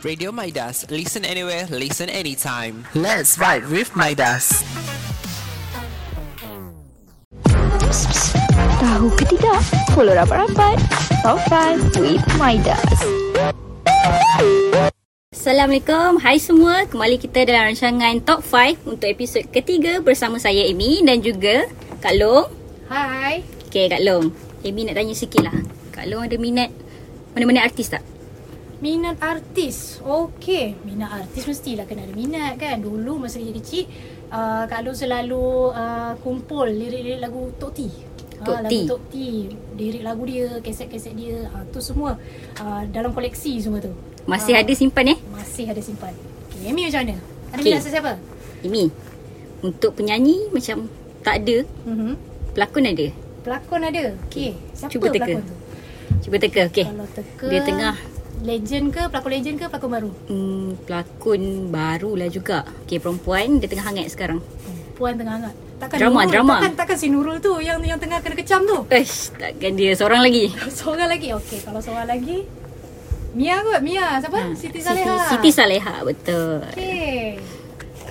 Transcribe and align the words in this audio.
Radio 0.00 0.32
Midas. 0.32 0.88
Listen 0.88 1.28
anywhere, 1.28 1.68
listen 1.68 2.08
anytime. 2.08 2.88
Let's 2.96 3.36
vibe 3.36 3.68
with 3.68 3.92
Midas. 3.92 4.64
Tahu 8.80 9.12
ke 9.12 9.28
tidak? 9.28 9.60
Follow 9.92 10.16
rapat-rapat. 10.16 10.80
Top 11.20 11.36
5 11.52 12.00
with 12.00 12.24
Midas. 12.40 12.80
Assalamualaikum, 15.36 16.16
hai 16.24 16.40
semua. 16.40 16.88
Kembali 16.88 17.20
kita 17.20 17.44
dalam 17.44 17.68
rancangan 17.68 18.24
Top 18.24 18.40
5 18.40 18.88
untuk 18.88 19.04
episod 19.04 19.44
ketiga 19.52 20.00
bersama 20.00 20.40
saya 20.40 20.64
Amy 20.64 21.04
dan 21.04 21.20
juga 21.20 21.68
Kak 22.00 22.16
Long. 22.16 22.48
Hai. 22.88 23.44
Okay, 23.68 23.92
Kak 23.92 24.00
Long. 24.00 24.32
Amy 24.64 24.88
nak 24.88 24.96
tanya 24.96 25.12
sikit 25.12 25.44
lah. 25.44 25.60
Kak 25.92 26.08
Long 26.08 26.24
ada 26.24 26.40
minat 26.40 26.72
mana-mana 27.36 27.68
artis 27.68 27.92
tak? 27.92 28.00
Minat 28.80 29.20
artis. 29.20 30.00
Okey, 30.00 30.72
minat 30.88 31.12
artis 31.12 31.44
mestilah 31.44 31.84
kena 31.84 32.08
ada 32.08 32.16
minat 32.16 32.56
kan. 32.56 32.80
Dulu 32.80 33.20
masa 33.20 33.36
dia 33.36 33.52
kecil, 33.52 33.84
uh, 34.32 34.64
Kak 34.64 34.80
Long 34.80 34.96
selalu 34.96 35.68
uh, 35.76 36.16
kumpul 36.24 36.64
lirik-lirik 36.64 37.20
lagu 37.20 37.52
Tok 37.60 37.76
T. 37.76 37.80
Tok 38.40 38.56
Ah, 38.56 38.64
T. 38.64 38.72
lagu 38.72 38.88
Tok 38.88 39.02
T. 39.12 39.14
Lirik 39.76 40.00
lagu 40.00 40.24
dia, 40.24 40.48
kaset-kaset 40.64 41.12
dia. 41.12 41.44
Uh, 41.52 41.60
tu 41.68 41.84
semua 41.84 42.16
uh, 42.56 42.82
dalam 42.88 43.12
koleksi 43.12 43.60
semua 43.60 43.84
tu. 43.84 43.92
Masih 44.24 44.56
Ah, 44.56 44.64
ada 44.64 44.72
simpan 44.72 45.12
eh? 45.12 45.18
Masih 45.28 45.68
ada 45.68 45.80
simpan. 45.84 46.16
Okay, 46.48 46.72
Amy 46.72 46.88
macam 46.88 47.00
mana? 47.04 47.16
Ada 47.52 47.60
Okey. 47.60 47.68
minat 47.76 47.84
siapa? 47.84 48.12
Amy, 48.64 48.84
untuk 49.60 49.92
penyanyi 49.92 50.48
macam 50.48 50.88
tak 51.20 51.44
ada. 51.44 51.68
Mm-hmm. 51.84 52.12
Pelakon 52.56 52.88
ada. 52.88 53.06
Pelakon 53.44 53.82
ada. 53.84 54.04
Okey. 54.24 54.56
Siapa 54.72 54.88
Cuba 54.88 55.06
teka. 55.12 55.24
pelakon 55.28 55.44
tu? 55.44 55.56
Cuba 56.24 56.36
teka, 56.40 56.62
okay. 56.64 56.84
Kalau 56.88 57.08
teka 57.12 57.44
Dia 57.48 57.60
tengah 57.60 57.94
Legend 58.40 58.86
ke 58.88 59.02
Pelakon 59.12 59.30
legend 59.32 59.56
ke 59.60 59.66
Pelakon 59.68 59.90
baru 59.90 60.10
hmm, 60.28 60.88
Pelakon 60.88 61.42
Barulah 61.68 62.28
juga 62.32 62.64
Okay 62.84 62.96
perempuan 62.96 63.60
Dia 63.60 63.68
tengah 63.68 63.86
hangat 63.92 64.08
sekarang 64.12 64.40
Perempuan 64.40 65.14
tengah 65.20 65.34
hangat 65.36 65.56
Takkan 65.80 65.96
drama, 65.96 66.20
Nurul, 66.28 66.32
drama. 66.36 66.54
Takkan, 66.60 66.72
takkan 66.76 66.96
si 67.00 67.06
Nurul 67.08 67.36
tu 67.40 67.56
yang 67.56 67.80
yang 67.80 67.96
tengah 67.96 68.20
kena 68.20 68.36
kecam 68.36 68.68
tu? 68.68 68.84
Eish, 68.92 69.32
takkan 69.32 69.72
dia 69.72 69.96
seorang 69.96 70.20
lagi. 70.20 70.52
seorang 70.78 71.08
lagi? 71.08 71.32
Okey, 71.32 71.64
kalau 71.64 71.80
seorang 71.80 72.04
lagi. 72.04 72.44
Mia 73.32 73.64
kot, 73.64 73.80
Mia. 73.80 74.20
Siapa? 74.20 74.38
Ha, 74.44 74.52
Siti 74.52 74.80
Saleha. 74.84 75.16
Siti, 75.24 75.48
Siti 75.48 75.50
Saleha, 75.56 76.04
betul. 76.04 76.60
Okey. 76.76 77.40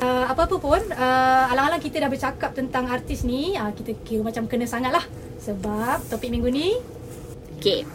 Uh, 0.01 0.25
apa-apa 0.33 0.55
pun, 0.57 0.81
uh, 0.81 1.45
alang-alang 1.53 1.77
kita 1.77 2.01
dah 2.01 2.09
bercakap 2.09 2.57
tentang 2.57 2.89
artis 2.89 3.21
ni, 3.21 3.53
uh, 3.53 3.69
kita 3.69 3.93
kira 4.01 4.25
macam 4.25 4.49
kena 4.49 4.65
sangat 4.65 4.89
lah. 4.89 5.05
Sebab 5.37 6.09
topik 6.09 6.33
minggu 6.33 6.49
ni. 6.49 6.73
Okey. 7.61 7.85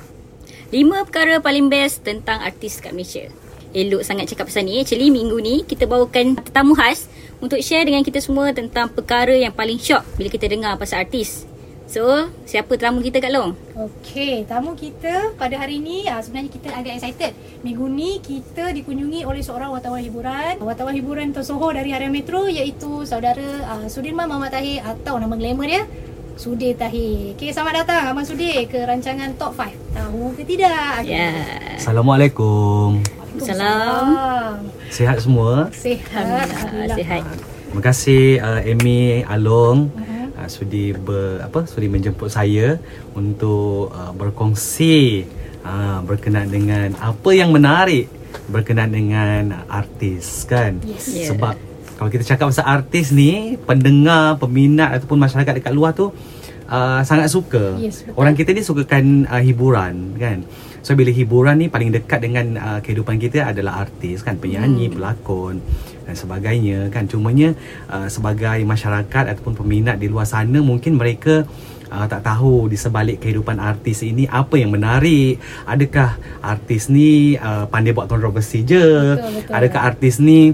Lima 0.74 1.06
perkara 1.06 1.38
paling 1.38 1.70
best 1.70 2.02
tentang 2.02 2.42
artis 2.42 2.82
kat 2.82 2.90
Malaysia. 2.90 3.30
Elok 3.70 4.02
sangat 4.02 4.34
cakap 4.34 4.50
pasal 4.50 4.66
ni. 4.66 4.82
Actually, 4.82 5.06
minggu 5.06 5.38
ni 5.38 5.62
kita 5.62 5.86
bawakan 5.86 6.34
tetamu 6.34 6.74
khas 6.74 7.06
untuk 7.38 7.62
share 7.62 7.86
dengan 7.86 8.02
kita 8.02 8.18
semua 8.18 8.50
tentang 8.50 8.90
perkara 8.90 9.38
yang 9.38 9.54
paling 9.54 9.78
shock 9.78 10.02
bila 10.18 10.26
kita 10.26 10.50
dengar 10.50 10.74
pasal 10.74 11.06
artis. 11.06 11.46
So, 11.86 12.26
siapa 12.42 12.74
tetamu 12.74 13.06
kita 13.06 13.22
Kak 13.22 13.30
Long? 13.30 13.54
Okay, 13.70 14.42
tamu 14.50 14.74
kita 14.74 15.38
pada 15.38 15.54
hari 15.62 15.78
ni 15.78 16.10
ah, 16.10 16.18
sebenarnya 16.18 16.50
kita 16.50 16.68
agak 16.74 16.98
excited. 16.98 17.38
Minggu 17.62 17.86
ni 17.86 18.18
kita 18.18 18.74
dikunjungi 18.74 19.22
oleh 19.22 19.46
seorang 19.46 19.70
wartawan 19.70 20.02
hiburan. 20.02 20.58
Wartawan 20.58 20.98
hiburan 20.98 21.30
tersohor 21.30 21.78
dari 21.78 21.94
area 21.94 22.10
metro 22.10 22.50
iaitu 22.50 23.06
saudara 23.06 23.46
ah, 23.62 23.86
Sudirman 23.86 24.26
Mamat 24.26 24.58
Tahir 24.58 24.82
atau 24.82 25.22
nama 25.22 25.38
glamour 25.38 25.70
dia, 25.70 25.86
Sudir 26.34 26.74
Tahir. 26.74 27.38
Okey, 27.38 27.54
selamat 27.54 27.86
datang 27.86 28.02
Abang 28.10 28.26
Sudir 28.26 28.66
ke 28.66 28.82
rancangan 28.82 29.30
Top 29.38 29.54
5. 29.54 29.70
Tahu 29.94 30.34
ke 30.34 30.42
tidak? 30.42 31.06
Ya. 31.06 31.30
Yeah. 31.30 31.78
Assalamualaikum. 31.78 32.98
Salam. 33.38 34.66
Sihat 34.90 35.22
semua? 35.22 35.70
Sihat. 35.70 36.26
Alhamdulillah. 36.42 36.96
Sihat. 36.98 37.22
Terima 37.70 37.82
kasih 37.82 38.24
uh, 38.38 38.60
Amy 38.62 39.22
Along 39.26 39.90
Mhm. 39.90 40.38
uh, 40.38 40.46
sudi 40.46 40.94
ber, 40.94 41.42
apa 41.42 41.66
sudi 41.66 41.90
menjemput 41.90 42.30
saya 42.30 42.78
untuk 43.14 43.90
uh, 43.90 44.14
berkongsi 44.14 45.26
uh, 45.62 45.98
berkenaan 46.02 46.50
dengan 46.50 46.94
apa 46.98 47.30
yang 47.30 47.50
menarik 47.50 48.06
berkenaan 48.46 48.90
dengan 48.90 49.42
artis 49.66 50.46
kan. 50.46 50.78
Yes. 50.82 51.10
Yeah. 51.10 51.34
Sebab 51.34 51.54
kalau 51.94 52.10
kita 52.10 52.24
cakap 52.26 52.50
pasal 52.50 52.66
artis 52.66 53.14
ni, 53.14 53.54
pendengar, 53.62 54.36
peminat 54.42 54.98
ataupun 54.98 55.18
masyarakat 55.22 55.62
dekat 55.62 55.72
luar 55.74 55.94
tu 55.94 56.10
uh, 56.68 57.00
sangat 57.06 57.30
suka. 57.30 57.78
Yes, 57.78 58.04
betul. 58.04 58.18
Orang 58.18 58.34
kita 58.34 58.50
ni 58.52 58.62
sukakan 58.64 59.28
uh, 59.28 59.42
hiburan 59.42 60.16
kan. 60.18 60.42
So 60.84 60.92
bila 60.92 61.08
hiburan 61.08 61.64
ni 61.64 61.72
paling 61.72 61.96
dekat 61.96 62.20
dengan 62.20 62.60
uh, 62.60 62.78
kehidupan 62.84 63.16
kita 63.16 63.48
adalah 63.48 63.88
artis 63.88 64.20
kan, 64.20 64.36
penyanyi, 64.36 64.92
hmm. 64.92 65.00
pelakon 65.00 65.64
dan 66.04 66.14
sebagainya 66.14 66.92
kan. 66.92 67.08
Cumanya 67.08 67.56
uh, 67.88 68.10
sebagai 68.12 68.60
masyarakat 68.68 69.32
ataupun 69.32 69.56
peminat 69.56 69.96
di 69.96 70.12
luar 70.12 70.28
sana 70.28 70.60
mungkin 70.60 71.00
mereka 71.00 71.48
uh, 71.88 72.04
tak 72.04 72.20
tahu 72.20 72.68
di 72.68 72.76
sebalik 72.76 73.24
kehidupan 73.24 73.56
artis 73.56 74.04
ini 74.04 74.28
apa 74.28 74.60
yang 74.60 74.76
menarik. 74.76 75.40
Adakah 75.64 76.20
artis 76.44 76.92
ni 76.92 77.40
uh, 77.40 77.64
pandai 77.64 77.96
buat 77.96 78.04
kontroversi 78.04 78.60
je? 78.60 78.84
Betul, 79.16 79.30
betul. 79.40 79.52
Adakah 79.56 79.80
artis 79.88 80.20
ni 80.20 80.52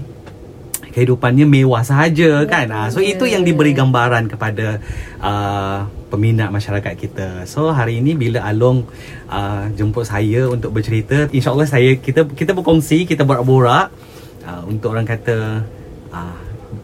kehidupannya 0.91 1.47
mewah 1.47 1.81
sahaja 1.81 2.43
kan? 2.45 2.67
Ah 2.69 2.87
so 2.93 2.99
itu 3.01 3.25
yang 3.25 3.41
diberi 3.41 3.71
gambaran 3.71 4.29
kepada 4.29 4.77
uh, 5.23 5.87
peminat 6.11 6.51
masyarakat 6.51 6.93
kita. 6.99 7.27
So 7.47 7.71
hari 7.71 8.03
ini 8.03 8.13
bila 8.13 8.43
Along 8.43 8.83
uh, 9.31 9.71
jemput 9.73 10.05
saya 10.05 10.51
untuk 10.51 10.75
bercerita 10.75 11.31
insyaallah 11.31 11.65
saya 11.65 11.95
kita 11.97 12.27
kita 12.27 12.51
berkongsi 12.51 13.07
kita 13.07 13.23
borak-borak 13.23 13.87
uh, 14.43 14.61
untuk 14.67 14.91
orang 14.93 15.07
kata 15.07 15.63
uh, 16.11 16.37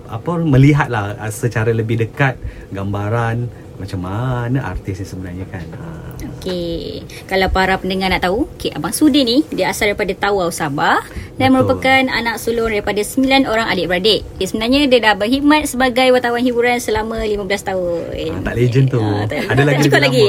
apa 0.08 0.32
melihatlah 0.40 1.20
uh, 1.20 1.32
secara 1.32 1.76
lebih 1.76 2.00
dekat 2.00 2.40
gambaran 2.72 3.68
macam 3.78 4.00
mana 4.02 4.66
artis 4.66 5.04
ni 5.04 5.06
sebenarnya 5.06 5.46
kan? 5.52 5.66
Uh, 5.78 6.17
Okey. 6.48 7.04
Kalau 7.28 7.48
para 7.52 7.76
pendengar 7.76 8.08
nak 8.08 8.24
tahu, 8.24 8.48
okay, 8.56 8.72
Abang 8.72 8.96
Sudi 8.96 9.28
ni 9.28 9.44
dia 9.52 9.68
asal 9.68 9.92
daripada 9.92 10.16
Tawau, 10.16 10.48
Sabah 10.48 11.04
dan 11.38 11.52
Betul. 11.52 11.54
merupakan 11.54 12.02
anak 12.08 12.36
sulung 12.40 12.72
daripada 12.72 13.04
9 13.04 13.46
orang 13.46 13.68
adik-beradik. 13.68 14.24
Okay, 14.40 14.48
sebenarnya 14.48 14.88
dia 14.88 15.00
dah 15.04 15.14
berkhidmat 15.20 15.68
sebagai 15.68 16.08
wartawan 16.16 16.42
hiburan 16.42 16.80
selama 16.80 17.20
15 17.22 17.68
tahun. 17.68 18.00
Ah, 18.32 18.42
tak 18.48 18.54
legend 18.56 18.86
tu. 18.88 19.00
Ah, 19.04 19.24
tak, 19.28 19.44
Ada 19.52 19.62
lagi 19.68 19.82
cukup 19.86 20.02
lagi. 20.02 20.26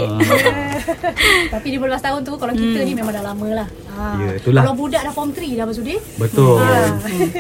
Tapi 1.54 1.66
15 1.78 2.06
tahun 2.06 2.20
tu 2.26 2.32
kalau 2.34 2.52
kita 2.52 2.78
ni 2.82 2.92
memang 2.98 3.14
dah 3.14 3.24
lama 3.24 3.48
lah. 3.64 3.68
Ha. 3.98 4.04
Ya, 4.20 4.30
itulah. 4.36 4.62
Kalau 4.66 4.74
budak 4.74 5.02
dah 5.06 5.12
form 5.14 5.30
3 5.32 5.54
dah 5.54 5.64
Abang 5.64 5.76
Sudir. 5.76 5.98
Betul. 6.18 6.58
Ah. 6.60 6.92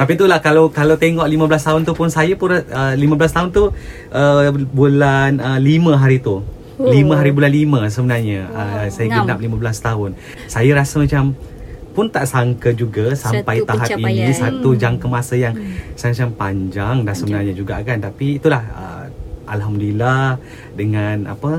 Tapi 0.06 0.12
itulah 0.14 0.38
kalau 0.38 0.70
kalau 0.70 0.94
tengok 0.94 1.26
15 1.26 1.66
tahun 1.66 1.80
tu 1.82 1.92
pun 1.98 2.08
saya 2.08 2.32
pun 2.38 2.54
uh, 2.54 2.94
15 2.94 3.36
tahun 3.36 3.48
tu 3.50 3.74
uh, 4.14 4.48
bulan 4.70 5.42
uh, 5.42 5.58
5 5.60 5.98
hari 5.98 6.22
tu. 6.22 6.40
Oh. 6.78 6.94
5 6.94 7.18
hari 7.18 7.30
bulan 7.34 7.50
5 7.50 7.90
sebenarnya 7.90 8.40
uh, 8.54 8.86
saya 8.86 9.06
Ngam. 9.10 9.26
genap 9.26 9.38
15 9.42 9.86
tahun. 9.86 10.10
Saya 10.46 10.70
rasa 10.78 11.02
macam 11.02 11.34
pun 11.90 12.06
tak 12.06 12.30
sangka 12.30 12.70
juga 12.70 13.10
sampai 13.18 13.58
Satu 13.58 13.66
tahap 13.66 13.86
pencapaian. 13.90 14.30
ini 14.30 14.30
satu 14.30 14.68
jangka 14.78 15.06
masa 15.10 15.34
yang 15.34 15.58
macam 15.98 16.28
panjang 16.38 17.02
dah 17.02 17.10
sebenarnya 17.10 17.50
juga 17.58 17.82
kan 17.82 17.98
tapi 17.98 18.38
itulah 18.38 18.62
uh, 18.70 19.04
alhamdulillah 19.50 20.38
dengan 20.78 21.26
apa 21.26 21.58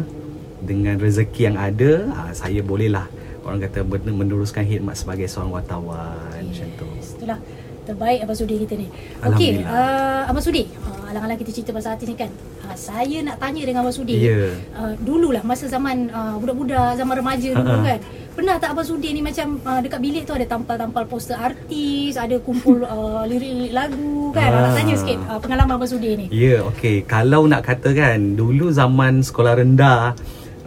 dengan 0.64 0.96
rezeki 0.96 1.52
yang 1.52 1.58
ada 1.60 2.08
uh, 2.16 2.32
saya 2.32 2.64
bolehlah 2.64 3.12
orang 3.44 3.68
kata 3.68 3.84
meneruskan 3.84 4.64
khidmat 4.64 4.96
sebagai 4.96 5.28
seorang 5.28 5.60
wartawan 5.60 6.40
macam 6.40 6.68
tu. 6.80 6.88
Itulah 7.20 7.40
terbaik 7.84 8.20
Abang 8.22 8.38
Sudi 8.38 8.56
kita 8.62 8.74
ni. 8.78 8.88
Okey, 9.26 9.66
uh, 9.66 10.30
Abang 10.30 10.44
Sudi, 10.46 10.70
uh, 10.70 11.10
alang-alang 11.10 11.36
kita 11.36 11.52
cerita 11.52 11.74
pasal 11.74 11.98
artis 11.98 12.06
ni 12.06 12.16
kan. 12.16 12.30
Uh, 12.70 12.78
saya 12.78 13.26
nak 13.26 13.42
tanya 13.42 13.66
dengan 13.66 13.82
Abang 13.82 13.98
Sudi. 13.98 14.22
Ya. 14.22 14.54
Uh, 14.78 14.94
dululah 15.02 15.42
masa 15.42 15.66
zaman 15.66 16.14
uh, 16.14 16.38
budak-budak, 16.38 17.02
zaman 17.02 17.18
remaja 17.18 17.50
dulu 17.58 17.66
Ha-ha. 17.66 17.88
kan. 17.98 18.00
Pernah 18.38 18.56
tak 18.62 18.78
Abang 18.78 18.86
Sudi 18.86 19.10
ni 19.10 19.26
macam 19.26 19.58
uh, 19.66 19.82
dekat 19.82 19.98
bilik 19.98 20.24
tu 20.30 20.38
ada 20.38 20.46
tampal-tampal 20.46 21.10
poster 21.10 21.34
artis, 21.34 22.14
ada 22.14 22.38
kumpul 22.38 22.86
uh, 22.86 23.26
lirik-lirik 23.30 23.74
lagu 23.74 24.30
kan. 24.38 24.54
Ah. 24.54 24.70
Nak 24.70 24.72
tanya 24.78 24.96
sikit 25.02 25.18
uh, 25.26 25.42
pengalaman 25.42 25.82
Abang 25.82 25.90
Sudi 25.90 26.14
ni. 26.14 26.26
Ya, 26.30 26.62
okey. 26.70 27.10
Kalau 27.10 27.50
nak 27.50 27.66
katakan 27.66 28.38
dulu 28.38 28.70
zaman 28.70 29.26
sekolah 29.26 29.58
rendah, 29.58 30.14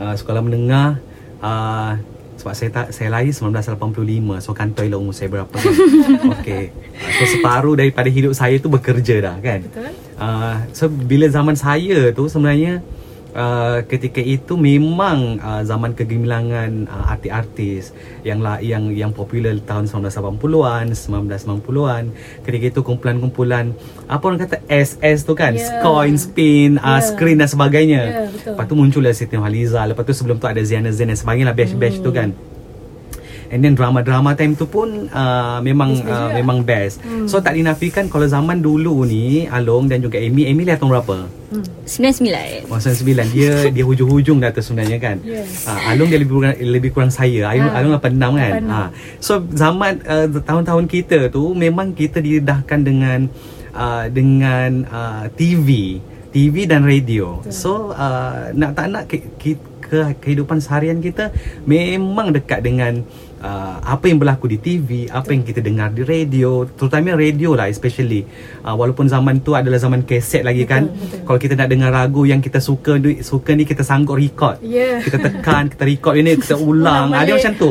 uh, 0.02 0.14
sekolah 0.18 0.42
menengah, 0.42 0.98
uh, 1.38 1.94
sebab 2.42 2.58
saya 2.58 2.70
tak 2.74 2.86
saya 2.90 3.06
lahir 3.14 3.30
1985. 3.30 4.42
So 4.42 4.50
kantoi 4.50 4.90
lah 4.90 4.98
umur 4.98 5.14
saya 5.14 5.30
berapa 5.30 5.54
kan. 5.54 5.74
okey. 6.34 6.74
Uh, 6.74 7.10
so 7.14 7.22
separuh 7.38 7.78
daripada 7.78 8.10
hidup 8.10 8.34
saya 8.34 8.58
tu 8.58 8.66
bekerja 8.66 9.22
dah 9.22 9.36
kan. 9.38 9.62
Betul? 9.62 9.94
Uh, 10.18 10.56
so 10.74 10.90
bila 10.90 11.30
zaman 11.30 11.54
saya 11.54 12.10
tu 12.10 12.26
sebenarnya 12.26 12.82
Uh, 13.32 13.80
ketika 13.88 14.20
itu 14.20 14.60
memang 14.60 15.40
uh, 15.40 15.64
zaman 15.64 15.96
kegemilangan 15.96 16.84
uh, 16.84 17.16
artis-artis 17.16 17.96
yang 18.28 18.44
la, 18.44 18.60
yang 18.60 18.92
yang 18.92 19.08
popular 19.08 19.56
tahun 19.64 19.88
1980-an, 19.88 20.92
1990-an. 20.92 22.12
Ketika 22.44 22.64
itu 22.68 22.80
kumpulan-kumpulan 22.84 23.72
apa 24.04 24.20
orang 24.20 24.36
kata 24.36 24.60
SS 24.68 25.24
tu 25.24 25.32
kan, 25.32 25.56
Ya. 25.56 25.80
coin 25.80 26.20
spin, 26.20 26.76
uh, 26.76 27.00
Ya. 27.00 27.08
screen 27.08 27.40
dan 27.40 27.48
sebagainya. 27.48 28.02
Ya, 28.04 28.22
betul. 28.28 28.52
Lepas 28.52 28.64
tu 28.68 28.74
muncullah 28.76 29.12
Siti 29.16 29.32
Nurhaliza, 29.32 29.80
lepas 29.88 30.04
tu 30.04 30.12
sebelum 30.12 30.36
tu 30.36 30.44
ada 30.44 30.60
Ziana 30.60 30.92
Zain 30.92 31.08
dan 31.08 31.16
sebagainya 31.16 31.50
lah 31.50 31.56
Hmm. 31.56 32.04
tu 32.04 32.10
kan. 32.12 32.51
And 33.52 33.60
then 33.60 33.76
drama-drama 33.76 34.32
time 34.32 34.56
tu 34.56 34.64
pun 34.64 35.12
uh, 35.12 35.60
memang 35.60 36.00
uh, 36.08 36.32
memang 36.32 36.64
best. 36.64 37.04
Hmm. 37.04 37.28
So 37.28 37.44
tak 37.44 37.60
dinafikan 37.60 38.08
kalau 38.08 38.24
zaman 38.24 38.64
dulu 38.64 39.04
ni 39.04 39.44
Along 39.44 39.92
dan 39.92 40.00
juga 40.00 40.16
Amy, 40.16 40.48
Amy 40.48 40.64
lihat 40.64 40.80
tahun 40.80 40.96
berapa? 40.96 41.28
99. 41.84 42.72
Masa 42.72 42.96
9 42.96 43.28
dia 43.36 43.52
dia 43.76 43.84
hujung-hujung 43.84 44.40
dah 44.40 44.48
tu 44.56 44.64
sebenarnya 44.64 44.96
kan. 44.96 45.20
Yes. 45.20 45.68
Ha, 45.68 45.92
Along 45.92 46.08
dia 46.08 46.18
lebih 46.18 46.34
kurang 46.40 46.56
lebih 46.56 46.90
kurang 46.96 47.12
saya. 47.12 47.52
Along, 47.52 47.70
Ha. 47.72 47.76
Along 47.84 47.92
86 48.00 48.40
kan. 48.40 48.52
86. 48.64 48.72
Ha. 48.72 48.80
So 49.20 49.32
zaman 49.52 49.92
uh, 50.08 50.26
tahun-tahun 50.40 50.84
kita 50.88 51.18
tu 51.28 51.52
memang 51.52 51.92
kita 51.92 52.24
didedahkan 52.24 52.80
dengan 52.80 53.28
uh, 53.76 54.08
dengan 54.08 54.88
uh, 54.88 55.24
TV, 55.36 56.00
TV 56.32 56.64
dan 56.64 56.88
radio. 56.88 57.44
So 57.52 57.92
uh, 57.92 58.48
nak 58.56 58.72
tak 58.72 58.86
nak 58.88 59.04
ke, 59.12 59.20
ke, 59.36 59.60
ke 59.84 59.98
kehidupan 60.24 60.56
seharian 60.64 61.04
kita 61.04 61.28
memang 61.68 62.32
dekat 62.32 62.64
dengan 62.64 63.04
uh, 63.42 63.76
apa 63.82 64.08
yang 64.08 64.22
berlaku 64.22 64.46
di 64.48 64.58
TV, 64.62 65.10
apa 65.10 65.34
yang 65.34 65.42
kita 65.42 65.60
dengar 65.60 65.90
di 65.90 66.06
radio, 66.06 66.64
terutama 66.64 67.18
radio 67.18 67.58
lah 67.58 67.66
especially. 67.68 68.24
Uh, 68.62 68.78
walaupun 68.78 69.10
zaman 69.10 69.42
tu 69.42 69.52
adalah 69.52 69.76
zaman 69.76 70.06
kaset 70.06 70.46
lagi 70.46 70.64
kan. 70.64 70.88
betul. 70.88 71.26
Kalau 71.26 71.38
kita 71.42 71.54
nak 71.58 71.68
dengar 71.68 71.90
lagu 71.90 72.22
yang 72.24 72.38
kita 72.38 72.62
suka 72.62 72.96
suka 73.20 73.50
ni 73.52 73.66
kita 73.66 73.82
sanggup 73.82 74.16
record. 74.16 74.62
Ya. 74.62 75.02
Kita 75.02 75.18
tekan, 75.18 75.68
kita 75.68 75.82
record 75.84 76.14
ini, 76.16 76.38
kita 76.38 76.56
ulang. 76.70 77.10
Ulang 77.10 77.18
Ada 77.18 77.22
balik. 77.26 77.34
macam 77.42 77.52
tu. 77.58 77.70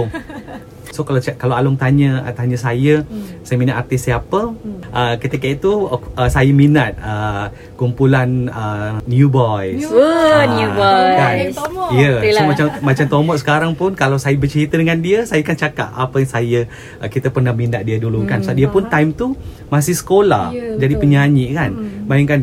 So 1.02 1.10
kalau 1.10 1.18
kalau 1.18 1.56
Along 1.58 1.82
tanya 1.82 2.22
uh, 2.22 2.30
tanya 2.30 2.54
saya, 2.54 3.02
Hmm. 3.02 3.42
saya 3.42 3.58
minat 3.58 3.82
artis 3.82 4.06
siapa? 4.06 4.54
Uh, 4.94 5.14
ketika 5.18 5.50
itu 5.50 5.90
uh, 5.90 6.30
saya 6.30 6.54
minat 6.54 6.94
uh, 7.02 7.50
kumpulan 7.74 8.46
uh, 8.48 9.02
New 9.10 9.34
Boys. 9.34 9.82
New 9.82 9.98
Wah, 9.98 10.46
New 10.46 10.70
Boys. 10.78 11.18
Kan? 11.18 11.36
Ya, 11.98 12.14
so 12.22 12.22
Itulah. 12.22 12.46
macam 12.46 12.66
macam 12.86 13.06
Tomok 13.10 13.38
sekarang 13.42 13.72
pun 13.74 13.98
kalau 13.98 14.22
saya 14.22 14.38
bercerita 14.38 14.78
dengan 14.78 15.02
dia, 15.02 15.26
saya 15.26 15.42
akan 15.42 15.58
cakap 15.58 15.90
apa 15.90 16.16
yang 16.22 16.30
saya 16.30 16.60
uh, 17.02 17.10
kita 17.10 17.34
pernah 17.34 17.50
minat 17.50 17.82
dia 17.82 17.98
dulu 17.98 18.30
kan. 18.30 18.46
So 18.46 18.54
dia 18.54 18.70
pun 18.70 18.86
time 18.86 19.10
tu 19.12 19.34
masih 19.68 19.98
sekolah 19.98 20.54
Ya, 20.54 20.78
jadi 20.78 20.94
betul. 20.94 21.02
penyanyi 21.02 21.46
kan. 21.58 21.72
Hmm. 21.74 22.06
Bayangkan 22.06 22.40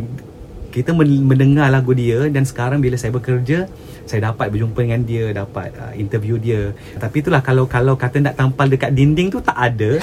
kita 0.68 0.90
men- 0.90 1.24
mendengar 1.24 1.70
lagu 1.70 1.94
dia 1.94 2.26
dan 2.26 2.42
sekarang 2.42 2.82
bila 2.82 2.98
saya 2.98 3.14
bekerja 3.14 3.70
saya 4.08 4.20
dapat 4.26 4.48
berjumpa 4.48 4.80
dengan 4.80 5.00
dia 5.00 5.30
dapat 5.30 5.68
uh, 5.74 5.92
interview 5.92 6.34
dia. 6.36 6.72
Tapi 6.96 7.20
itulah 7.20 7.38
kalau 7.38 7.64
kalau 7.64 7.92
kata 7.94 8.18
nak 8.18 8.34
tampal 8.34 8.66
dekat 8.66 8.90
dinding 8.90 9.28
tu 9.28 9.38
tak 9.38 9.54
ada. 9.54 10.00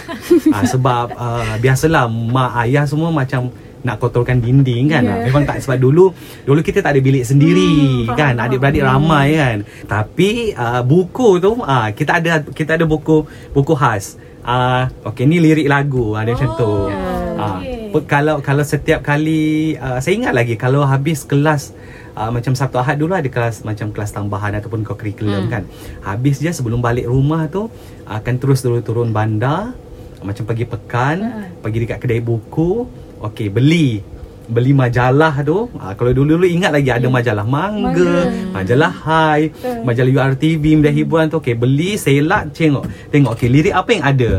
Uh, 0.47 0.65
sebab 0.71 1.09
uh, 1.11 1.57
biasalah 1.57 2.05
mak 2.05 2.53
ayah 2.61 2.85
semua 2.85 3.09
macam 3.09 3.49
nak 3.81 3.97
kotorkan 3.97 4.37
dinding 4.37 4.87
kan. 4.87 5.01
Ya. 5.01 5.09
yeah. 5.11 5.19
memang 5.25 5.41
tak 5.43 5.57
sebab 5.59 5.77
dulu 5.79 6.13
dulu 6.41 6.61
kita 6.61 6.79
tak 6.79 6.93
ada 6.93 7.01
bilik 7.01 7.21
sendiri 7.21 8.05
Hmm, 8.05 8.13
kan. 8.13 8.33
adik-beradik 8.35 8.81
faham. 8.81 9.01
ramai 9.01 9.27
kan. 9.35 9.57
Tapi 9.83 10.29
uh, 10.53 10.81
buku 10.81 11.37
tu 11.37 11.51
uh, 11.55 11.87
kita 11.89 12.17
ada 12.17 12.45
kita 12.45 12.77
ada 12.77 12.85
buku 12.85 13.25
buku 13.51 13.73
khas. 13.73 14.17
Uh, 14.41 14.85
okey 15.03 15.25
ni 15.25 15.37
lirik 15.37 15.65
lagu. 15.65 16.13
Ada 16.13 16.31
macam 16.31 16.49
tu. 16.55 16.73
Oh, 16.85 17.13
Ah, 17.35 17.59
okey. 17.59 17.91
pe- 17.91 18.07
kalau 18.07 18.39
kalau 18.39 18.63
setiap 18.63 19.03
kali 19.03 19.43
uh, 19.75 19.99
saya 19.99 20.15
ingat 20.15 20.31
lagi 20.31 20.55
kalau 20.55 20.81
habis 20.81 21.21
kelas 21.21 21.75
uh, 22.15 22.31
macam 22.31 22.51
Sabtu 22.51 22.75
Ahad 22.75 22.95
dulu 22.95 23.13
ada 23.13 23.27
kelas 23.27 23.61
macam 23.61 23.91
kelas 23.91 24.09
tambahan 24.09 24.55
ataupun 24.55 24.81
co-curriculum 24.81 25.45
Hmm. 25.45 25.51
kan. 25.51 25.63
Habis 26.01 26.39
je 26.39 26.49
sebelum 26.49 26.79
balik 26.79 27.05
rumah 27.05 27.45
tu 27.45 27.67
akan 28.03 28.33
terus 28.35 28.59
turun 28.59 28.81
turun 28.81 29.09
bandar 29.11 29.75
macam 30.19 30.41
pergi 30.43 30.65
pekan, 30.65 31.17
Ha. 31.21 31.61
pergi 31.61 31.77
dekat 31.79 31.97
kedai 31.99 32.17
buku, 32.19 32.87
okey 33.21 33.47
beli. 33.47 34.01
Beli 34.45 34.73
majalah 34.73 35.41
tu. 35.41 35.73
Ha, 35.73 35.93
kalau 35.93 36.13
dulu-dulu 36.13 36.45
ingat 36.45 36.69
lagi 36.69 36.89
ada 36.89 37.09
majalah 37.09 37.41
Mangga, 37.43 38.29
majalah 38.51 38.93
Hai, 38.95 39.49
Betul. 39.49 39.81
majalah 39.81 40.11
URTV, 40.15 40.63
media 40.75 40.93
hiburan 40.93 41.25
tu. 41.27 41.37
Okey 41.37 41.53
beli 41.53 41.93
selak 41.95 42.53
tengok. 42.53 42.85
Tengok 43.09 43.33
okey 43.33 43.49
lirik 43.49 43.73
apa 43.73 43.89
yang 43.91 44.03
ada 44.03 44.31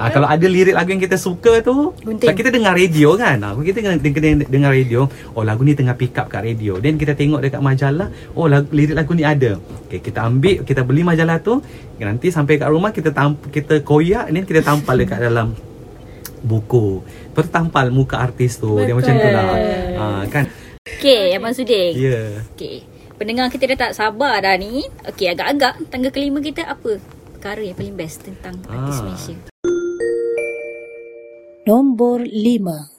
ha, 0.00 0.08
kalau 0.08 0.24
ada 0.24 0.46
lirik 0.48 0.72
lagu 0.72 0.88
yang 0.88 0.98
kita 0.98 1.20
suka 1.20 1.60
tu 1.60 1.92
Gunting. 2.00 2.32
sebab 2.32 2.36
kita 2.36 2.50
dengar 2.50 2.72
radio 2.72 3.12
kan 3.14 3.36
ha, 3.36 3.52
kita 3.52 3.76
dengar, 3.84 3.94
dengar, 4.00 4.48
dengar 4.48 4.70
radio 4.72 5.00
oh 5.36 5.44
lagu 5.44 5.60
ni 5.60 5.76
tengah 5.76 5.92
pick 5.92 6.16
up 6.16 6.26
kat 6.26 6.40
radio 6.40 6.80
then 6.80 6.96
kita 6.96 7.12
tengok 7.12 7.44
dekat 7.44 7.60
majalah 7.60 8.08
oh 8.32 8.48
lagu, 8.48 8.66
lirik 8.72 8.96
lagu 8.96 9.12
ni 9.12 9.22
ada 9.22 9.60
okey 9.86 10.00
kita 10.00 10.24
ambil 10.24 10.64
kita 10.64 10.80
beli 10.80 11.04
majalah 11.04 11.36
tu 11.38 11.60
nanti 12.00 12.32
sampai 12.32 12.56
kat 12.56 12.72
rumah 12.72 12.90
kita 12.90 13.12
tamp, 13.12 13.36
kita 13.52 13.84
koyak 13.84 14.32
then 14.32 14.48
kita 14.48 14.64
tampal 14.64 14.96
dekat 14.96 15.20
dalam 15.28 15.52
buku 16.40 17.04
tertampal 17.36 17.92
muka 17.92 18.16
artis 18.16 18.56
tu 18.56 18.80
dia 18.80 18.96
macam 18.96 19.12
tu 19.12 19.28
lah 19.28 19.44
ha, 20.00 20.04
kan 20.26 20.48
Okey, 20.80 21.36
Abang 21.36 21.52
Suding. 21.52 21.92
ya 21.92 22.08
yeah. 22.08 22.30
Okey. 22.56 22.82
Pendengar 23.20 23.52
kita 23.52 23.68
dah 23.76 23.88
tak 23.88 23.92
sabar 23.92 24.40
dah 24.40 24.56
ni. 24.56 24.80
Okey, 25.04 25.28
agak-agak 25.28 25.92
tangga 25.92 26.08
kelima 26.08 26.40
kita 26.40 26.64
apa 26.64 26.96
perkara 27.36 27.60
yang 27.60 27.76
paling 27.76 27.96
best 27.96 28.24
tentang 28.24 28.56
artis 28.64 28.96
Ah. 28.96 29.04
Malaysia? 29.04 29.36
Nombor 31.70 32.26
5. 32.26 32.98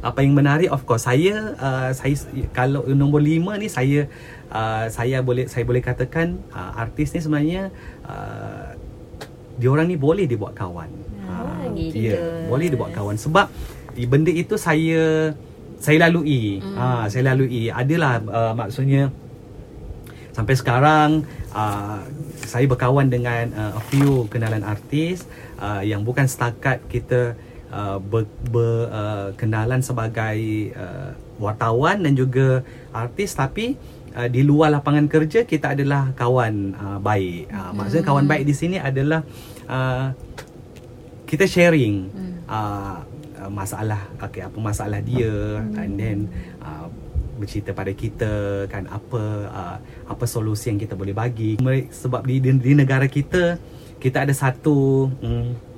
apa 0.00 0.24
yang 0.24 0.32
menarik 0.36 0.68
of 0.68 0.84
course 0.84 1.04
saya 1.08 1.56
uh, 1.60 1.92
saya 1.92 2.16
kalau 2.56 2.84
nombor 2.88 3.20
lima 3.20 3.56
ni 3.60 3.68
saya 3.68 4.08
uh, 4.48 4.88
saya 4.88 5.20
boleh 5.20 5.44
saya 5.44 5.64
boleh 5.64 5.84
katakan 5.84 6.40
uh, 6.56 6.72
artis 6.84 7.12
ni 7.12 7.20
sebenarnya 7.20 7.68
uh, 8.04 8.76
diorang 9.60 9.88
ni 9.88 9.96
boleh 10.00 10.24
dibuat 10.28 10.56
kawan. 10.56 10.88
Ah, 11.28 11.64
Ah, 11.64 11.68
gitu. 11.76 11.96
ya, 12.00 12.48
boleh 12.48 12.72
dibuat 12.72 12.96
kawan 12.96 13.16
sebab 13.20 13.48
benda 14.08 14.32
itu 14.32 14.56
saya 14.56 15.32
saya 15.80 16.08
lalui. 16.08 16.60
Hmm. 16.64 16.76
Ah, 16.76 17.04
saya 17.12 17.32
lalui. 17.32 17.68
Adalah 17.68 18.24
uh, 18.24 18.52
maksudnya 18.56 19.12
sampai 20.32 20.54
sekarang 20.56 21.24
uh, 21.52 22.00
saya 22.48 22.64
berkawan 22.64 23.12
dengan 23.12 23.52
uh, 23.52 23.80
a 23.80 23.82
few 23.92 24.24
kenalan 24.32 24.64
artis 24.64 25.28
uh, 25.60 25.84
yang 25.84 26.04
bukan 26.04 26.24
setakat 26.24 26.80
kita 26.88 27.36
uh, 27.72 27.98
ber, 27.98 28.26
ber, 28.50 28.90
uh, 28.90 29.80
sebagai 29.80 30.38
uh, 30.76 31.10
wartawan 31.40 32.04
dan 32.04 32.12
juga 32.14 32.62
artis. 32.92 33.32
Tapi 33.34 33.74
uh, 34.14 34.28
di 34.28 34.42
luar 34.42 34.74
lapangan 34.74 35.06
kerja 35.06 35.46
kita 35.46 35.72
adalah 35.78 36.12
kawan 36.14 36.74
uh, 36.76 36.98
baik. 37.00 37.48
Uh, 37.50 37.70
maksudnya 37.74 38.04
kawan 38.04 38.26
baik 38.26 38.44
di 38.44 38.54
sini 38.54 38.76
adalah 38.76 39.24
uh, 39.70 40.12
kita 41.24 41.46
sharing 41.46 42.10
uh, 42.50 43.06
uh, 43.38 43.50
masalah 43.50 44.10
okay, 44.18 44.42
apa 44.42 44.58
masalah 44.58 44.98
dia 44.98 45.62
and 45.78 45.94
then 45.94 46.18
uh, 46.58 46.90
bercerita 47.40 47.72
pada 47.72 47.88
kita 47.96 48.68
kan 48.68 48.84
apa 48.92 49.22
uh, 49.48 49.76
apa 50.04 50.24
solusi 50.28 50.68
yang 50.68 50.76
kita 50.76 50.92
boleh 50.92 51.16
bagi. 51.16 51.56
Sebab 51.88 52.28
di, 52.28 52.36
di, 52.42 52.50
di 52.60 52.72
negara 52.76 53.08
kita 53.08 53.56
kita 53.96 54.28
ada 54.28 54.34
satu 54.36 55.08
mm, 55.08 55.69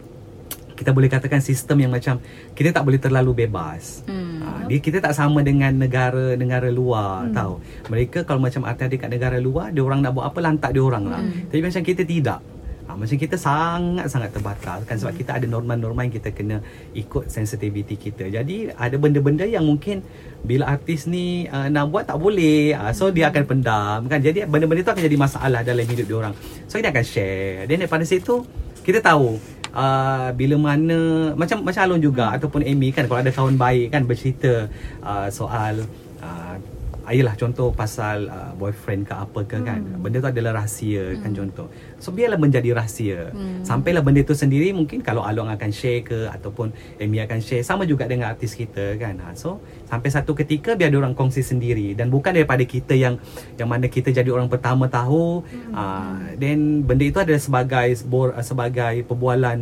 kita 0.82 0.90
boleh 0.90 1.06
katakan 1.06 1.38
sistem 1.38 1.86
yang 1.86 1.92
macam 1.94 2.18
kita 2.58 2.74
tak 2.74 2.82
boleh 2.82 2.98
terlalu 2.98 3.46
bebas. 3.46 4.02
Hmm. 4.10 4.42
Ha, 4.42 4.48
dia 4.66 4.82
kita 4.82 4.98
tak 4.98 5.14
sama 5.14 5.46
dengan 5.46 5.70
negara 5.70 6.34
negara 6.34 6.66
luar 6.74 7.30
hmm. 7.30 7.34
tahu. 7.38 7.54
Mereka 7.86 8.26
kalau 8.26 8.42
macam 8.42 8.66
artis 8.66 8.90
dekat 8.90 9.06
negara 9.06 9.38
luar, 9.38 9.70
dia 9.70 9.86
orang 9.86 10.02
nak 10.02 10.18
buat 10.18 10.26
apa 10.26 10.38
lantak 10.42 10.74
dia 10.74 10.82
orang 10.82 11.06
lah. 11.06 11.22
Hmm. 11.22 11.46
Tapi 11.46 11.62
macam 11.62 11.82
kita 11.86 12.02
tidak. 12.02 12.40
Ha, 12.82 12.98
macam 12.98 13.14
kita 13.14 13.38
sangat-sangat 13.38 14.30
terbatas 14.34 14.82
kan 14.82 14.98
sebab 14.98 15.14
kita 15.14 15.38
ada 15.38 15.46
norma-norma 15.46 16.02
yang 16.02 16.18
kita 16.18 16.34
kena 16.34 16.58
ikut 16.98 17.30
sensitivity 17.30 17.94
kita. 17.94 18.26
Jadi 18.26 18.74
ada 18.74 18.98
benda-benda 18.98 19.46
yang 19.46 19.62
mungkin 19.62 20.02
bila 20.42 20.66
artis 20.66 21.06
ni 21.06 21.46
uh, 21.46 21.70
nak 21.70 21.94
buat 21.94 22.10
tak 22.10 22.18
boleh. 22.18 22.74
Uh, 22.74 22.90
so 22.90 23.14
dia 23.14 23.30
akan 23.30 23.46
pendam 23.46 24.10
kan. 24.10 24.18
Jadi 24.18 24.50
benda-benda 24.50 24.82
tu 24.82 24.92
akan 24.92 25.04
jadi 25.06 25.14
masalah 25.14 25.62
dalam 25.62 25.86
hidup 25.86 26.04
dia 26.10 26.16
orang. 26.26 26.34
So 26.66 26.82
dia 26.82 26.90
akan 26.90 27.04
share. 27.06 27.70
Dan 27.70 27.86
daripada 27.86 28.02
situ 28.02 28.42
kita 28.82 28.98
tahu 28.98 29.38
uh, 29.72 30.28
bila 30.36 30.56
mana 30.60 31.32
macam 31.34 31.64
macam 31.64 31.80
Alon 31.82 32.00
juga 32.00 32.30
ataupun 32.32 32.62
Amy 32.62 32.92
kan 32.94 33.08
kalau 33.08 33.20
ada 33.20 33.32
kawan 33.32 33.56
baik 33.58 33.92
kan 33.92 34.06
bercerita 34.06 34.68
uh, 35.02 35.28
soal 35.32 35.84
uh, 36.22 36.54
Ayolah 37.02 37.34
contoh 37.34 37.74
pasal 37.74 38.30
uh, 38.30 38.54
boyfriend 38.54 39.10
ke 39.10 39.14
apa 39.14 39.40
ke 39.42 39.58
kan. 39.66 39.82
Benda 39.98 40.22
tu 40.22 40.30
adalah 40.30 40.62
rahsia 40.62 41.18
kan 41.18 41.34
contoh. 41.34 41.66
So 41.98 42.14
biarlah 42.14 42.38
menjadi 42.38 42.70
rahsia. 42.78 43.34
Sampailah 43.66 44.06
benda 44.06 44.22
tu 44.22 44.38
sendiri 44.38 44.70
mungkin 44.70 45.02
kalau 45.02 45.26
Along 45.26 45.50
akan 45.50 45.70
share 45.74 46.06
ke 46.06 46.30
Ataupun 46.30 46.70
Amy 47.02 47.18
akan 47.22 47.42
share 47.42 47.66
Sama 47.66 47.86
juga 47.86 48.06
dengan 48.06 48.30
artis 48.30 48.54
kita 48.54 48.94
kan. 49.02 49.18
Ha, 49.18 49.34
So 49.34 49.58
sampai 49.90 50.14
satu 50.14 50.34
ketika 50.38 50.78
biar 50.78 50.94
dia 50.94 50.98
orang 51.02 51.18
kongsi 51.18 51.42
sendiri. 51.42 51.98
Dan 51.98 52.06
bukan 52.06 52.38
daripada 52.38 52.62
kita 52.62 52.94
yang 52.94 53.18
Yang 53.58 53.68
mana 53.68 53.86
kita 53.90 54.14
jadi 54.14 54.30
orang 54.30 54.46
pertama 54.46 54.86
tahu. 54.86 55.42
Uh, 55.74 56.38
Then 56.38 56.86
benda 56.86 57.02
itu 57.02 57.18
adalah 57.18 57.42
sebagai 57.42 57.98
Sebagai 58.46 59.02
perbualan 59.10 59.58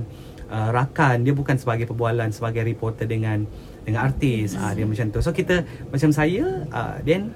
uh, 0.52 0.68
rakan. 0.76 1.25
Dia 1.25 1.32
bukan 1.32 1.56
sebagai 1.56 1.88
perbualan 1.88 2.28
Sebagai 2.37 2.68
reporter 2.68 3.09
dengan 3.09 3.49
dengan 3.84 4.06
artis 4.06 4.54
ah 4.56 4.72
dia 4.76 4.84
macam 4.84 5.08
tu 5.08 5.20
so 5.25 5.32
kita 5.32 5.64
macam 5.88 6.10
saya 6.12 6.66
uh, 6.70 6.96
then 7.02 7.32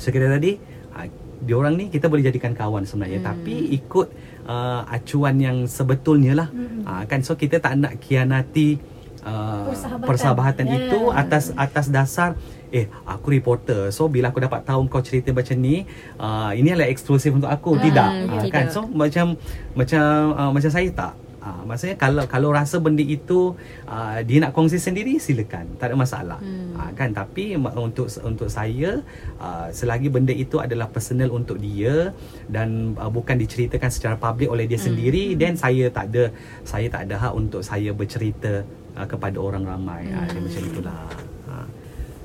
sekedar 0.00 0.30
tadi 0.32 0.56
uh, 0.94 1.06
dia 1.40 1.54
orang 1.56 1.74
ni 1.76 1.88
kita 1.88 2.06
boleh 2.06 2.24
jadikan 2.24 2.52
kawan 2.52 2.84
sebenarnya 2.84 3.24
hmm. 3.24 3.28
tapi 3.28 3.54
ikut 3.80 4.08
uh, 4.44 4.84
acuan 4.88 5.36
yang 5.40 5.56
sebetulnya 5.64 6.32
lah 6.36 6.48
hmm. 6.52 6.84
uh, 6.84 7.02
kan 7.08 7.24
so 7.24 7.34
kita 7.34 7.58
tak 7.58 7.80
nak 7.80 7.96
kianati 7.96 8.76
uh, 9.24 9.68
Persahabatan. 9.72 10.06
persahabatan 10.08 10.64
Ya. 10.68 10.76
itu 10.76 11.00
atas 11.12 11.44
atas 11.56 11.86
dasar 11.88 12.36
eh 12.70 12.86
aku 13.08 13.34
reporter 13.34 13.90
so 13.90 14.06
bila 14.06 14.30
aku 14.30 14.38
dapat 14.38 14.62
tahu 14.62 14.86
kau 14.86 15.02
cerita 15.02 15.34
macam 15.34 15.56
ni 15.58 15.82
uh, 16.20 16.54
ini 16.54 16.70
adalah 16.76 16.88
eksklusif 16.92 17.34
untuk 17.34 17.50
aku 17.50 17.80
tidak 17.82 18.08
tidak. 18.30 18.46
uh, 18.46 18.52
kan 18.52 18.64
so 18.70 18.86
macam 18.86 19.34
macam 19.74 20.04
uh, 20.38 20.50
macam 20.54 20.70
saya 20.70 20.88
tak 20.92 21.12
Uh, 21.40 21.64
maksudnya 21.64 21.96
kalau 21.96 22.28
kalau 22.28 22.52
rasa 22.52 22.76
benda 22.76 23.00
itu 23.00 23.56
uh, 23.88 24.20
dia 24.28 24.44
nak 24.44 24.52
kongsi 24.52 24.76
sendiri 24.76 25.16
silakan 25.16 25.72
tak 25.80 25.88
ada 25.88 25.96
masalah 25.96 26.36
hmm. 26.36 26.76
uh, 26.76 26.92
kan 26.92 27.16
tapi 27.16 27.56
untuk 27.56 28.12
untuk 28.28 28.52
saya 28.52 29.00
uh, 29.40 29.72
selagi 29.72 30.12
benda 30.12 30.36
itu 30.36 30.60
adalah 30.60 30.92
personal 30.92 31.32
untuk 31.32 31.56
dia 31.56 32.12
dan 32.44 32.92
uh, 33.00 33.08
bukan 33.08 33.40
diceritakan 33.40 33.88
secara 33.88 34.20
public 34.20 34.52
oleh 34.52 34.68
dia 34.68 34.76
hmm. 34.76 34.84
sendiri 34.92 35.24
then 35.32 35.56
saya 35.56 35.88
tak 35.88 36.12
ada 36.12 36.28
saya 36.60 36.92
tak 36.92 37.08
ada 37.08 37.16
hak 37.16 37.32
untuk 37.32 37.64
saya 37.64 37.88
bercerita 37.96 38.60
uh, 39.00 39.08
kepada 39.08 39.40
orang 39.40 39.64
ramai 39.64 40.12
hmm. 40.12 40.20
uh, 40.20 40.24
dia 40.28 40.40
macam 40.44 40.62
itulah. 40.68 41.29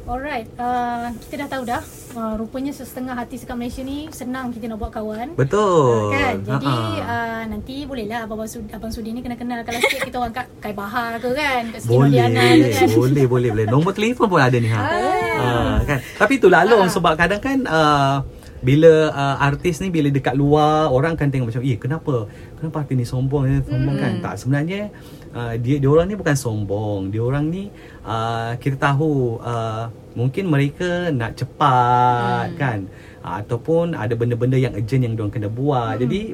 Alright, 0.05 0.45
uh, 0.61 1.09
kita 1.17 1.33
dah 1.41 1.49
tahu 1.49 1.63
dah. 1.65 1.81
Uh, 2.13 2.37
rupanya 2.37 2.69
setengah 2.69 3.17
hati 3.17 3.41
sekat 3.41 3.57
Malaysia 3.57 3.81
ni 3.81 4.05
senang 4.13 4.53
kita 4.53 4.69
nak 4.69 4.77
buat 4.77 4.93
kawan. 4.93 5.33
betul 5.33 6.07
Uh, 6.07 6.13
kan 6.13 6.35
Jadi 6.45 6.69
Ha-ha. 6.69 7.09
uh, 7.09 7.41
Nanti 7.49 7.75
bolehlah 7.83 8.29
Abang 8.29 8.45
Sudi, 8.45 8.69
Abang 8.69 8.93
Sudi 8.93 9.11
ni 9.11 9.19
kena 9.19 9.35
kenal 9.35 9.65
Kalau 9.65 9.81
sikit 9.81 10.05
kita 10.05 10.17
orang 10.21 10.31
kat 10.31 10.47
Kai 10.61 10.71
Bahar 10.71 11.17
ke 11.17 11.33
kan 11.33 11.73
Kat 11.73 11.81
Siti 11.81 11.91
boleh, 11.91 12.07
Nurdiana 12.07 12.41
ke 12.55 12.69
kan 12.71 12.87
boleh, 13.01 13.25
boleh, 13.25 13.49
boleh. 13.51 13.65
Nombor 13.67 13.91
telefon 13.91 14.29
pun 14.29 14.39
ada 14.39 14.55
ni 14.55 14.69
ha. 14.69 14.79
Ah, 14.79 15.75
kan. 15.83 15.99
Tapi 15.99 16.33
itulah 16.37 16.61
Long 16.63 16.87
sebab 16.87 17.17
kadang 17.17 17.41
kan 17.41 17.57
uh, 17.65 18.21
bila 18.65 19.13
uh, 19.13 19.37
artis 19.45 19.77
ni 19.77 19.93
bila 19.93 20.09
dekat 20.09 20.33
luar 20.33 20.89
orang 20.89 21.13
akan 21.13 21.29
tengok 21.29 21.47
macam 21.53 21.61
eh 21.61 21.77
kenapa? 21.77 22.25
Kenapa 22.57 22.75
artis 22.81 22.95
ni 22.97 23.05
sombong 23.05 23.45
eh? 23.45 23.61
Sombong 23.61 23.95
kan? 24.01 24.13
Tak 24.25 24.41
sebenarnya 24.41 24.89
uh, 25.37 25.53
dia 25.61 25.77
dia 25.77 25.85
orang 25.85 26.09
ni 26.09 26.17
bukan 26.17 26.33
sombong. 26.33 27.13
Dia 27.13 27.21
orang 27.21 27.45
ni 27.53 27.69
uh, 28.01 28.57
kita 28.57 28.81
tahu 28.81 29.37
uh, 29.37 29.93
mungkin 30.17 30.49
mereka 30.49 31.13
nak 31.13 31.37
cepat 31.37 32.57
kan? 32.57 32.89
Uh, 33.21 33.45
ataupun 33.45 33.93
ada 33.93 34.17
benda-benda 34.17 34.57
yang 34.57 34.73
urgent 34.73 35.05
yang 35.05 35.13
diorang 35.13 35.33
kena 35.33 35.49
buat. 35.53 36.01
Jadi 36.01 36.33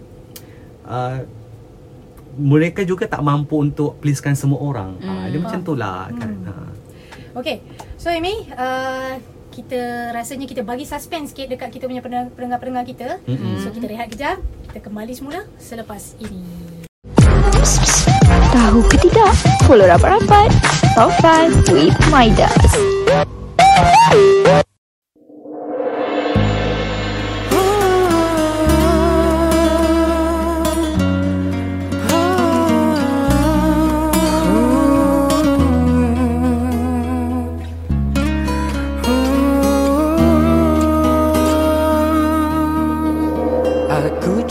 uh, 0.88 1.20
mereka 2.40 2.88
juga 2.88 3.12
tak 3.12 3.28
mampu 3.28 3.60
untuk 3.60 4.00
pleasekan 4.00 4.40
semua 4.40 4.64
orang. 4.64 4.96
Mm. 5.04 5.08
Ha, 5.08 5.24
dia 5.28 5.40
macam 5.44 5.60
tu 5.68 5.74
lah 5.76 6.08
kan. 6.16 6.32
Ha. 6.48 6.54
Okay. 7.36 7.60
So 8.00 8.08
Amy 8.08 8.48
uh, 8.56 9.20
Kita 9.52 10.10
rasanya 10.10 10.48
kita 10.48 10.64
bagi 10.64 10.88
suspense 10.88 11.36
sikit 11.36 11.52
Dekat 11.52 11.70
kita 11.70 11.86
punya 11.86 12.00
pendengar- 12.00 12.32
pendengar-pendengar 12.32 12.86
kita 12.88 13.20
Mm-mm. 13.28 13.60
So 13.60 13.70
kita 13.70 13.86
rehat 13.86 14.08
kejap 14.08 14.40
Kita 14.72 14.80
kembali 14.80 15.12
semula 15.12 15.44
Selepas 15.60 16.16
ini 16.18 16.42
Tahu 18.52 18.82
ke 18.90 18.98
tidak? 18.98 19.32
Follow 19.70 19.86
rapat-rapat. 19.86 20.50
Top 20.98 21.14
5 21.22 21.62
with 21.70 21.94
Midas. 22.10 22.58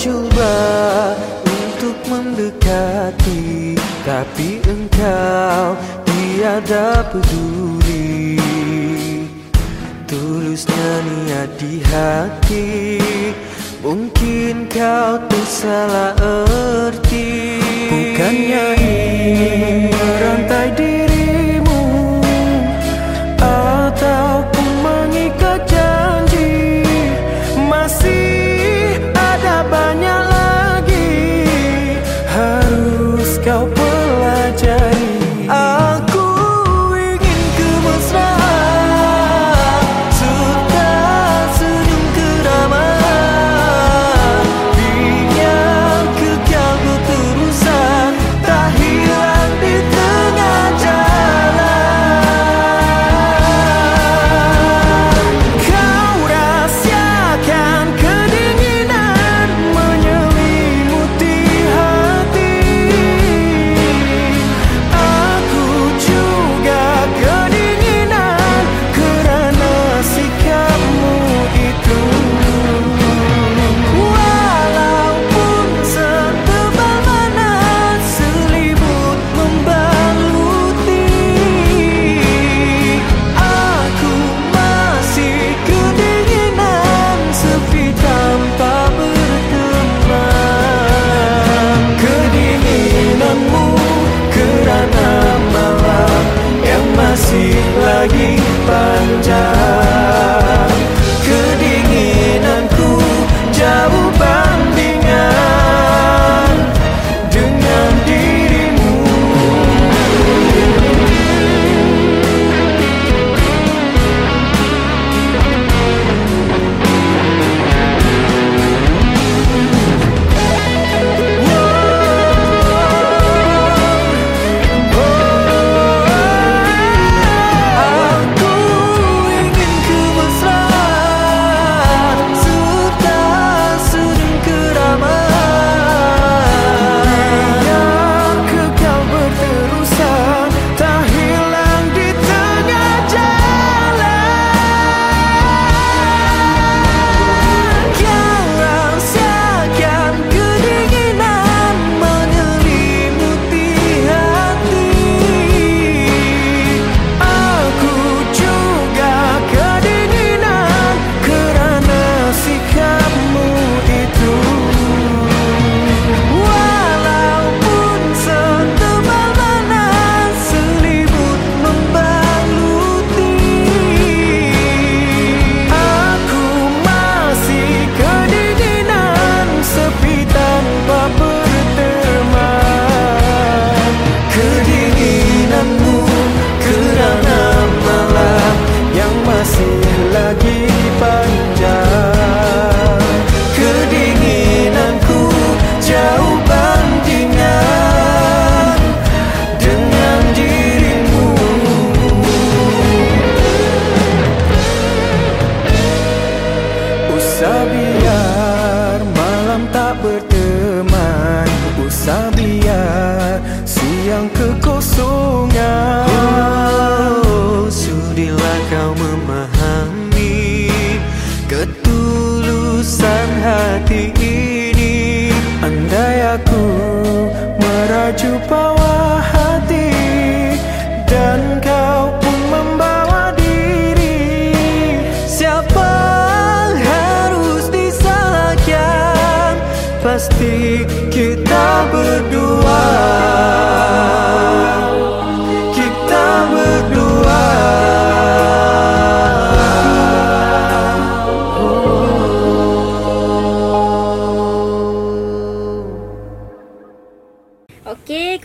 Cuba 0.00 0.56
untuk 1.44 1.96
mendekati 2.08 3.76
Tapi 4.00 4.64
engkau 4.64 5.76
tiada 6.08 7.04
peduli. 7.12 8.40
Tulusnya 10.08 10.90
niat 11.04 11.50
di 11.60 11.84
hati 11.84 12.68
Mungkin 13.84 14.68
kau 14.68 15.20
tersalah 15.28 16.16
erti. 16.20 17.60
Bukannya 17.88 18.66
ingin 18.76 19.88
merantai 19.88 20.68
dirimu 20.76 21.09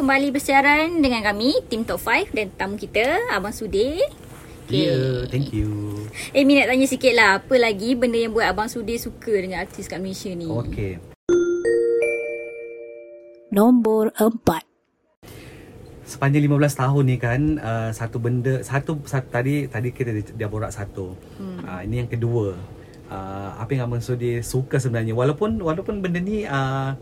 kembali 0.06 0.38
bersiaran 0.38 1.02
dengan 1.02 1.26
kami 1.26 1.66
tim 1.66 1.82
Top 1.82 1.98
5 1.98 2.30
dan 2.30 2.54
tamu 2.54 2.78
kita 2.78 3.26
Abang 3.34 3.50
Sudir. 3.50 4.06
Ya, 4.70 4.94
yeah, 4.94 5.26
thank 5.34 5.50
you. 5.50 5.98
Eh, 6.30 6.46
nak 6.46 6.70
tanya 6.70 6.86
sikit 6.86 7.10
lah. 7.18 7.42
Apa 7.42 7.58
lagi 7.58 7.98
benda 7.98 8.22
yang 8.22 8.30
buat 8.30 8.46
Abang 8.46 8.70
Sudir 8.70 9.02
suka 9.02 9.34
dengan 9.34 9.66
artis 9.66 9.90
kat 9.90 9.98
Malaysia 9.98 10.30
ni? 10.30 10.46
Okey. 10.46 11.02
Nombor 13.50 14.14
empat. 14.22 14.62
Sepanjang 16.06 16.54
15 16.54 16.54
tahun 16.86 17.04
ni 17.10 17.18
kan 17.18 17.42
uh, 17.58 17.90
satu 17.90 18.22
benda 18.22 18.62
satu, 18.62 19.02
satu 19.10 19.26
tadi 19.34 19.66
tadi 19.66 19.90
kita 19.90 20.14
dah, 20.14 20.24
dah 20.38 20.50
borak 20.54 20.70
satu. 20.70 21.18
Hmm. 21.42 21.66
Uh, 21.66 21.82
ini 21.82 22.06
yang 22.06 22.10
kedua. 22.14 22.54
Uh, 23.10 23.50
apa 23.58 23.74
yang 23.74 23.90
Abang 23.90 24.06
Sudi 24.06 24.38
suka 24.46 24.78
sebenarnya 24.78 25.18
walaupun 25.18 25.58
walaupun 25.66 26.06
benda 26.06 26.22
ni 26.22 26.46
uh, 26.46 26.94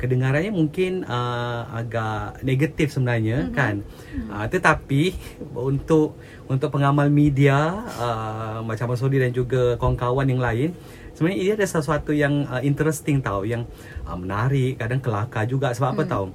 kedengarannya 0.00 0.50
mungkin 0.50 1.04
uh, 1.04 1.68
agak 1.70 2.40
negatif 2.40 2.96
sebenarnya 2.96 3.46
mm-hmm. 3.46 3.54
kan 3.54 3.84
uh, 4.32 4.46
tetapi 4.48 5.12
untuk 5.52 6.16
untuk 6.48 6.72
pengamal 6.72 7.12
media 7.12 7.84
uh, 8.00 8.58
macam 8.64 8.88
Abang 8.88 9.00
Sudi 9.00 9.20
dan 9.20 9.30
juga 9.30 9.76
kawan-kawan 9.76 10.24
yang 10.24 10.40
lain 10.40 10.72
sebenarnya 11.14 11.38
ia 11.38 11.52
ada 11.54 11.66
sesuatu 11.68 12.10
yang 12.10 12.48
uh, 12.48 12.64
interesting 12.64 13.20
tau 13.20 13.44
yang 13.46 13.68
uh, 14.08 14.16
menarik 14.16 14.80
kadang 14.80 14.98
kelakar 14.98 15.44
juga 15.46 15.70
sebab 15.76 15.92
mm. 15.92 15.94
apa 15.94 16.02
tahu 16.08 16.26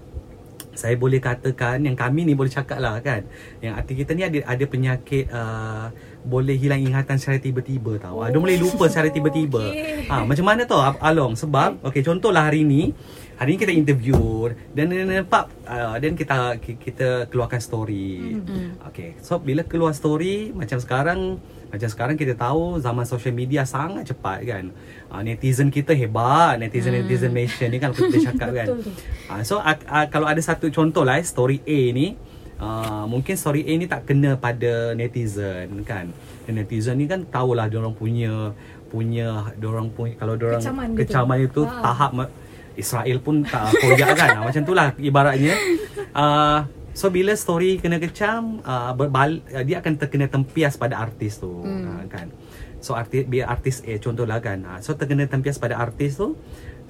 saya 0.79 0.95
boleh 0.95 1.19
katakan 1.19 1.83
yang 1.83 1.97
kami 1.99 2.23
ni 2.23 2.31
boleh 2.39 2.47
cakap 2.47 2.79
lah 2.79 3.03
kan 3.03 3.27
yang 3.59 3.75
hati 3.75 3.99
kita 3.99 4.15
ni 4.15 4.23
ada 4.23 4.39
ada 4.47 4.65
penyakit 4.65 5.27
uh, 5.27 5.91
boleh 6.25 6.59
hilang 6.59 6.83
ingatan 6.83 7.15
secara 7.15 7.39
tiba-tiba 7.39 7.95
tau. 7.99 8.19
Oh. 8.19 8.27
Dia 8.27 8.39
boleh 8.39 8.59
lupa 8.59 8.91
secara 8.91 9.07
tiba-tiba. 9.07 9.71
Okay. 9.71 10.07
Ha 10.11 10.27
macam 10.27 10.45
mana 10.45 10.67
tau 10.67 10.83
Along 10.99 11.39
sebab 11.39 11.79
okey 11.87 12.03
contohlah 12.03 12.51
hari 12.51 12.67
ni 12.67 12.91
hari 13.39 13.55
ni 13.55 13.59
kita 13.59 13.71
interview 13.71 14.51
dan 14.75 14.91
nampak 14.91 15.47
uh, 15.63 15.95
dan 15.95 16.13
kita 16.19 16.59
kita 16.59 17.31
keluarkan 17.31 17.63
story. 17.63 18.35
Mm-hmm. 18.35 18.87
Okey. 18.91 19.09
So 19.23 19.39
bila 19.39 19.63
keluar 19.63 19.95
story 19.95 20.51
macam 20.51 20.77
sekarang 20.83 21.39
macam 21.69 21.85
sekarang 21.85 22.15
kita 22.17 22.33
tahu 22.33 22.81
zaman 22.81 23.05
social 23.05 23.31
media 23.31 23.61
sangat 23.63 24.09
cepat 24.09 24.41
kan. 24.41 24.65
Uh, 25.07 25.21
netizen 25.21 25.69
kita 25.69 25.93
hebat, 25.93 26.57
netizen 26.57 26.97
hmm. 26.97 27.05
netizen 27.05 27.31
ni 27.69 27.77
kan 27.77 27.93
kita 27.93 28.33
cakap 28.33 28.49
kan. 28.53 28.67
Uh, 29.29 29.45
so 29.45 29.61
uh, 29.61 29.77
uh, 29.85 30.09
kalau 30.09 30.25
ada 30.25 30.41
satu 30.41 30.73
contoh 30.73 31.05
lah 31.05 31.21
eh, 31.21 31.25
story 31.25 31.61
A 31.61 31.79
ni 31.93 32.17
uh, 32.59 33.03
mungkin 33.09 33.35
story 33.39 33.65
A 33.65 33.73
ni 33.79 33.87
tak 33.89 34.05
kena 34.05 34.35
pada 34.35 34.93
netizen 34.93 35.83
kan. 35.87 36.11
Dan 36.45 36.53
netizen 36.59 36.99
ni 36.99 37.07
kan 37.09 37.25
tahulah 37.27 37.71
dia 37.71 37.79
orang 37.79 37.95
punya 37.95 38.53
punya 38.89 39.53
dia 39.57 39.67
orang 39.69 39.89
punya 39.93 40.13
kalau 40.17 40.33
dia 40.35 40.45
orang 40.53 40.61
Kecaman 40.61 40.87
kecaman, 40.97 41.37
gitu. 41.45 41.47
itu 41.47 41.61
Ha. 41.65 41.81
tahap 41.81 42.11
Israel 42.79 43.17
pun 43.19 43.35
tak 43.43 43.75
koyak 43.75 44.15
kan. 44.15 44.29
Ah, 44.39 44.43
Macam 44.47 44.61
itulah 44.63 44.87
ibaratnya. 44.99 45.53
Uh, 46.15 46.59
So 46.99 47.07
bila 47.07 47.31
story 47.31 47.79
kena 47.79 47.95
kecam 47.95 48.59
uh, 48.59 48.91
berbal 48.91 49.39
uh, 49.55 49.63
dia 49.63 49.79
akan 49.79 49.95
terkena 49.95 50.27
tempias 50.27 50.75
pada 50.75 50.99
artis 50.99 51.39
tu 51.39 51.47
hmm. 51.47 51.85
uh, 51.85 52.03
kan. 52.11 52.27
So 52.83 52.91
artis 52.91 53.23
biar 53.23 53.47
artis 53.47 53.79
A 53.87 53.95
contohlah 54.03 54.43
kan. 54.43 54.67
Uh, 54.67 54.79
so 54.83 54.97
terkena 54.99 55.23
tempias 55.23 55.55
pada 55.55 55.79
artis 55.79 56.19
tu. 56.19 56.35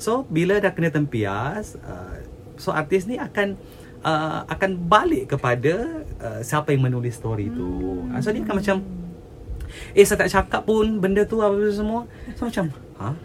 So 0.01 0.25
bila 0.25 0.58
dah 0.58 0.73
kena 0.73 0.89
tempias 0.89 1.77
uh, 1.86 2.25
so 2.58 2.73
artis 2.73 3.05
ni 3.05 3.21
akan 3.21 3.53
uh, 4.03 4.45
akan 4.47 4.71
balik 4.88 5.35
kepada 5.35 6.03
uh, 6.19 6.39
siapa 6.43 6.71
yang 6.71 6.88
menulis 6.88 7.15
story 7.15 7.51
tu. 7.51 8.03
Uh, 8.12 8.19
so 8.19 8.31
dia 8.31 8.43
akan 8.43 8.55
macam 8.59 8.77
eh 9.93 10.05
saya 10.05 10.25
tak 10.25 10.29
cakap 10.33 10.62
pun 10.65 10.99
benda 10.99 11.23
tu 11.23 11.39
apa 11.43 11.57
semua. 11.71 12.07
So 12.35 12.49
macam 12.49 12.73
ha 12.99 13.15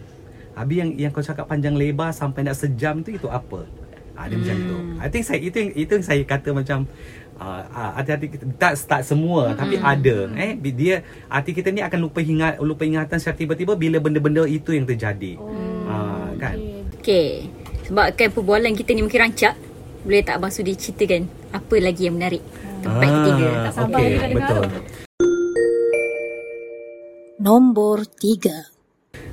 Habis 0.55 0.75
yang 0.79 0.89
yang 0.95 1.11
kau 1.11 1.19
cakap 1.19 1.51
panjang 1.51 1.75
lebar 1.75 2.15
sampai 2.15 2.47
nak 2.47 2.55
sejam 2.55 3.03
tu 3.03 3.11
itu 3.11 3.27
apa? 3.27 3.67
Ah 4.15 4.31
dia 4.31 4.39
hmm. 4.39 4.43
macam 4.47 4.57
tu. 4.63 4.77
I 5.03 5.07
think 5.11 5.23
saya 5.27 5.39
itu 5.43 5.57
yang 5.59 5.71
itu 5.75 5.91
yang 5.99 6.05
saya 6.07 6.23
kata 6.23 6.55
macam 6.55 6.87
uh, 7.35 7.61
uh, 7.67 7.91
hati-hati 7.99 8.31
kita 8.31 8.43
tak 8.55 8.79
tak 8.87 9.01
semua 9.03 9.51
hmm. 9.51 9.57
tapi 9.59 9.75
ada 9.75 10.17
eh 10.39 10.55
dia 10.71 11.03
hati 11.27 11.51
kita 11.51 11.75
ni 11.75 11.83
akan 11.83 12.07
lupa 12.07 12.23
ingat 12.23 12.55
lupa 12.63 12.87
ingatan 12.87 13.19
secara 13.19 13.35
tiba-tiba 13.35 13.75
bila 13.75 13.99
benda-benda 13.99 14.47
itu 14.47 14.71
yang 14.71 14.87
terjadi. 14.87 15.35
Oh. 15.35 15.51
Uh, 15.91 16.31
kan. 16.39 16.55
Okey. 17.03 17.51
Sebabkan 17.85 18.31
perbualan 18.31 18.73
kita 18.73 18.95
ni 18.95 19.03
mungkin 19.03 19.27
rancak. 19.27 19.74
Boleh 20.05 20.21
tak 20.21 20.37
Abang 20.37 20.53
Sudi 20.53 20.77
ceritakan 20.77 21.25
apa 21.49 21.75
lagi 21.81 22.05
yang 22.05 22.21
menarik? 22.21 22.45
Tempat 22.85 23.09
ketiga. 23.09 23.47
Tak 23.65 23.73
sabar 23.73 23.97
okey, 23.97 24.05
ni 24.05 24.13
nak 24.13 24.29
dengar 24.29 24.49
betul. 24.53 24.61
tu. 24.61 24.79
Nombor 27.41 27.97
tiga. 28.21 28.57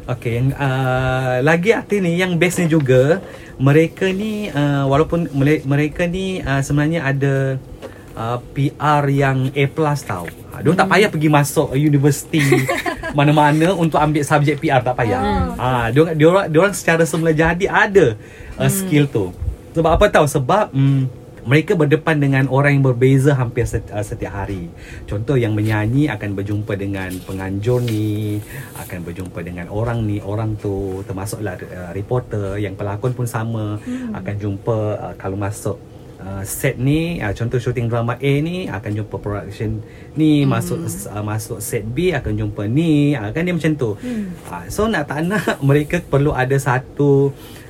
Okey, 0.08 0.32
yang 0.32 0.48
uh, 0.56 1.44
lagi 1.44 1.76
arti 1.76 2.00
ni 2.00 2.16
yang 2.16 2.40
best 2.40 2.64
ni 2.64 2.72
juga 2.72 3.20
mereka 3.60 4.08
ni 4.08 4.48
uh, 4.48 4.88
walaupun 4.88 5.28
mereka 5.68 6.08
ni 6.08 6.40
uh, 6.40 6.64
sebenarnya 6.64 7.04
ada 7.04 7.60
uh, 8.16 8.40
PR 8.56 9.04
yang 9.12 9.52
A+ 9.52 9.68
tau. 10.00 10.24
Uh, 10.56 10.60
dia 10.64 10.72
tak 10.72 10.88
payah 10.88 11.12
pergi 11.12 11.28
masuk 11.28 11.76
universiti 11.76 12.40
mana-mana 13.18 13.76
untuk 13.76 14.00
ambil 14.00 14.24
subjek 14.24 14.56
PR 14.56 14.80
tak 14.80 14.96
payah. 14.96 15.52
Ah, 15.60 15.86
dia 15.92 16.16
dia 16.16 16.26
orang 16.32 16.46
dia 16.48 16.58
orang 16.64 16.72
secara 16.72 17.04
semula 17.04 17.36
jadi 17.36 17.68
ada 17.68 18.16
uh, 18.56 18.72
skill 18.72 19.04
tu. 19.04 19.36
Sebab 19.72 19.90
apa 19.90 20.04
tahu? 20.12 20.26
Sebab 20.28 20.72
mm, 20.72 21.02
mereka 21.42 21.74
berdepan 21.74 22.22
dengan 22.22 22.44
orang 22.46 22.78
yang 22.78 22.84
berbeza 22.86 23.34
hampir 23.34 23.66
uh, 23.66 24.04
setiap 24.04 24.32
hari. 24.32 24.70
Contoh 25.10 25.34
yang 25.34 25.58
menyanyi 25.58 26.06
akan 26.06 26.38
berjumpa 26.38 26.78
dengan 26.78 27.10
penganjur 27.26 27.82
ni, 27.82 28.38
akan 28.78 28.98
berjumpa 29.02 29.42
dengan 29.42 29.66
orang 29.72 30.06
ni, 30.06 30.22
orang 30.22 30.54
tu, 30.54 31.02
termasuklah 31.02 31.58
uh, 31.58 31.90
reporter 31.90 32.62
yang 32.62 32.78
pelakon 32.78 33.10
pun 33.16 33.26
sama 33.26 33.82
hmm. 33.82 34.14
akan 34.14 34.34
jumpa 34.38 34.78
uh, 35.02 35.14
kalau 35.18 35.34
masuk 35.34 35.76
uh, 36.22 36.42
set 36.46 36.78
ni 36.78 37.18
uh, 37.18 37.34
contoh 37.34 37.58
syuting 37.58 37.90
drama 37.90 38.14
A 38.14 38.32
ni 38.38 38.70
akan 38.70 38.90
jumpa 39.02 39.16
production 39.18 39.82
ni 40.14 40.42
hmm. 40.42 40.48
masuk 40.48 40.78
uh, 40.86 41.24
masuk 41.26 41.58
set 41.58 41.82
B 41.82 42.14
akan 42.14 42.38
jumpa 42.38 42.70
ni 42.70 43.18
uh, 43.18 43.34
kan 43.34 43.42
dia 43.42 43.54
macam 43.54 43.74
tu. 43.74 43.98
Hmm. 43.98 44.30
Uh, 44.46 44.64
so 44.70 44.86
nak 44.86 45.10
tak 45.10 45.26
nak 45.26 45.58
mereka 45.68 45.98
perlu 45.98 46.30
ada 46.30 46.54
satu 46.54 47.34
uh, 47.34 47.61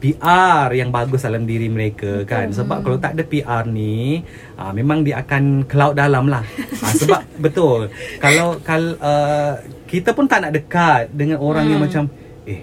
PR 0.00 0.72
yang 0.72 0.88
bagus 0.88 1.26
dalam 1.26 1.44
diri 1.44 1.68
mereka 1.68 2.24
Betul. 2.24 2.30
kan 2.30 2.46
sebab 2.48 2.78
kalau 2.80 2.96
tak 2.96 3.12
ada 3.18 3.24
PR 3.28 3.62
ni 3.68 4.24
uh, 4.56 4.72
memang 4.72 5.04
dia 5.04 5.20
akan 5.20 5.68
cloud 5.68 5.94
dalam 5.98 6.32
lah. 6.32 6.40
Uh, 6.80 6.94
sebab 6.96 7.20
betul. 7.44 7.92
Kalau 8.22 8.56
kalau 8.64 8.96
uh, 9.02 9.60
kita 9.84 10.16
pun 10.16 10.24
tak 10.24 10.48
nak 10.48 10.52
dekat 10.56 11.12
dengan 11.12 11.44
orang 11.44 11.68
hmm. 11.68 11.72
yang 11.76 11.82
macam 11.84 12.04
eh 12.48 12.62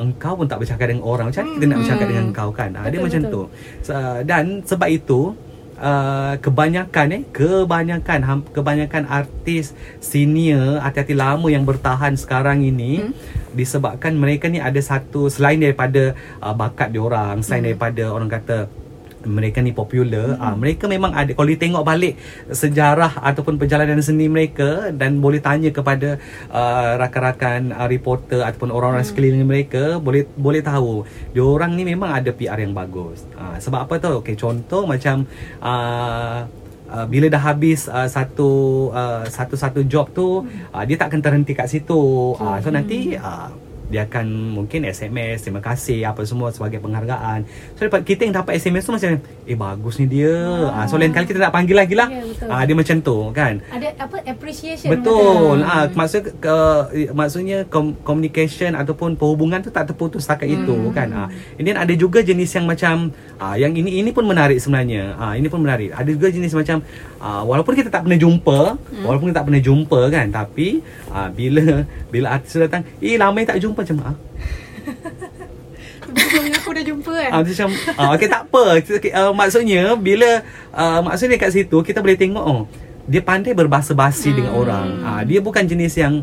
engkau 0.00 0.32
pun 0.34 0.46
tak 0.50 0.58
bercakap 0.58 0.86
dengan 0.90 1.04
orang. 1.06 1.26
Macam 1.30 1.42
mana 1.46 1.54
kita 1.54 1.64
nak 1.70 1.78
bercakap 1.84 2.06
dengan 2.10 2.24
engkau 2.32 2.48
kan? 2.50 2.70
Uh, 2.74 2.82
dia 2.82 2.88
Betul, 2.90 3.04
macam 3.06 3.20
betul. 3.22 3.44
tu. 3.46 3.92
Uh, 3.92 4.18
dan 4.26 4.44
sebab 4.66 4.88
itu 4.90 5.20
Uh, 5.82 6.38
kebanyakan 6.38 7.10
eh 7.10 7.22
kebanyakan 7.34 8.22
ham- 8.22 8.46
kebanyakan 8.54 9.02
artis 9.02 9.74
senior 9.98 10.78
hati-hati 10.78 11.10
lama 11.10 11.50
yang 11.50 11.66
bertahan 11.66 12.14
sekarang 12.14 12.62
ini 12.62 13.02
hmm. 13.02 13.10
disebabkan 13.50 14.14
mereka 14.14 14.46
ni 14.46 14.62
ada 14.62 14.78
satu 14.78 15.26
selain 15.26 15.58
daripada 15.58 16.14
uh, 16.38 16.54
bakat 16.54 16.94
diorang 16.94 17.42
selain 17.42 17.66
hmm. 17.66 17.68
daripada 17.74 18.04
orang 18.14 18.30
kata 18.30 18.70
mereka 19.26 19.58
ni 19.60 19.74
popular 19.74 20.36
hmm. 20.36 20.42
uh, 20.42 20.56
mereka 20.56 20.84
memang 20.86 21.12
ada 21.14 21.30
kalau 21.32 21.48
ditengok 21.48 21.84
balik 21.84 22.14
sejarah 22.50 23.22
ataupun 23.22 23.56
perjalanan 23.56 24.00
seni 24.02 24.26
mereka 24.26 24.90
dan 24.94 25.18
boleh 25.22 25.38
tanya 25.38 25.70
kepada 25.70 26.18
uh, 26.50 26.98
rakan-rakan 26.98 27.74
uh, 27.74 27.88
reporter 27.88 28.42
ataupun 28.42 28.70
orang-orang 28.74 29.04
hmm. 29.04 29.10
sekeliling 29.10 29.46
mereka 29.46 29.98
boleh 29.98 30.26
boleh 30.34 30.62
tahu 30.62 31.06
diorang 31.32 31.74
ni 31.74 31.86
memang 31.86 32.12
ada 32.12 32.30
PR 32.34 32.58
yang 32.60 32.74
bagus. 32.74 33.24
Uh, 33.34 33.56
sebab 33.58 33.88
apa 33.88 33.94
tu? 33.98 34.10
Okey 34.22 34.34
contoh 34.38 34.84
macam 34.84 35.26
uh, 35.62 36.46
Uh, 36.92 37.08
bila 37.08 37.24
dah 37.32 37.40
habis 37.40 37.88
uh, 37.88 38.04
satu 38.04 38.92
uh, 38.92 39.24
satu-satu 39.24 39.80
job 39.88 40.12
tu 40.12 40.44
uh, 40.44 40.84
dia 40.84 41.00
tak 41.00 41.08
akan 41.08 41.24
terhenti 41.24 41.56
kat 41.56 41.64
situ. 41.64 42.36
Uh, 42.36 42.60
so 42.60 42.68
nanti 42.68 43.16
uh, 43.16 43.48
dia 43.92 44.08
akan 44.08 44.56
mungkin 44.56 44.88
SMS 44.88 45.44
terima 45.44 45.60
kasih 45.60 46.08
apa 46.08 46.24
semua 46.24 46.48
sebagai 46.48 46.80
penghargaan 46.80 47.44
so 47.76 47.84
dapat 47.84 48.08
kita 48.08 48.24
yang 48.24 48.34
dapat 48.40 48.56
SMS 48.56 48.88
tu 48.88 48.96
macam 48.96 49.20
eh 49.20 49.58
bagus 49.58 50.00
ni 50.00 50.08
dia 50.08 50.32
ah. 50.72 50.88
so 50.88 50.96
lain 50.96 51.12
kali 51.12 51.28
kita 51.28 51.38
nak 51.44 51.52
panggil 51.52 51.76
lagi 51.76 51.92
lah 51.92 52.08
Ya, 52.12 52.20
betul. 52.28 52.48
ah, 52.50 52.62
dia 52.66 52.74
macam 52.76 52.96
tu 53.00 53.16
kan 53.32 53.54
Ada 53.72 53.88
apa 53.96 54.16
appreciation 54.24 54.88
Betul. 55.02 55.56
Ah, 55.66 55.84
maksud 55.90 56.22
ke, 56.38 56.56
maksudnya 57.12 57.66
kom, 57.66 57.98
communication 58.06 58.78
ataupun 58.78 59.18
perhubungan 59.18 59.58
tu 59.60 59.74
tak 59.74 59.90
terputus 59.90 60.24
setakat 60.24 60.48
hmm. 60.48 60.56
itu 60.62 60.76
kan. 60.94 61.08
Ah. 61.10 61.28
And 61.58 61.64
then 61.66 61.76
ada 61.76 61.92
juga 61.98 62.22
jenis 62.22 62.50
yang 62.54 62.66
macam 62.70 63.10
ah 63.42 63.58
yang 63.58 63.74
ini 63.74 64.00
ini 64.00 64.10
pun 64.14 64.24
menarik 64.24 64.62
sebenarnya. 64.62 65.18
Ah 65.18 65.34
ini 65.34 65.50
pun 65.50 65.60
menarik. 65.60 65.90
Ada 65.92 66.10
juga 66.14 66.28
jenis 66.30 66.52
macam 66.54 66.80
ah 67.22 67.42
walaupun 67.46 67.78
kita 67.78 67.88
tak 67.88 68.02
pernah 68.02 68.18
jumpa, 68.18 68.74
hmm. 68.74 69.04
walaupun 69.06 69.30
kita 69.30 69.38
tak 69.38 69.46
pernah 69.46 69.62
jumpa 69.62 70.00
kan, 70.10 70.26
tapi 70.34 70.82
ah 71.14 71.30
bila 71.30 71.86
bila 72.12 72.26
artis 72.34 72.58
datang, 72.58 72.82
"Eh 72.98 73.14
lama 73.14 73.38
tak 73.46 73.62
jumpa 73.62 73.86
macam 73.86 73.98
ah." 74.02 74.16
Betul 76.12 76.52
aku 76.52 76.70
dah 76.76 76.84
jumpa 76.84 77.12
kan. 77.14 77.30
Ah 77.30 77.40
macam 77.40 77.68
ah 77.96 78.08
okey 78.18 78.28
tak 78.28 78.42
apa. 78.50 78.62
Okay, 78.82 79.12
uh, 79.14 79.32
maksudnya 79.32 79.94
bila 79.96 80.42
uh, 80.74 81.00
maksudnya 81.00 81.38
kat 81.38 81.54
situ 81.54 81.78
kita 81.80 82.02
boleh 82.02 82.18
tengok 82.18 82.44
oh 82.44 82.66
dia 83.06 83.22
pandai 83.24 83.54
berbahasa-basi 83.54 84.34
hmm. 84.34 84.36
dengan 84.36 84.52
orang. 84.58 84.88
Ah 85.06 85.22
dia 85.22 85.38
bukan 85.38 85.64
jenis 85.64 85.94
yang 85.96 86.20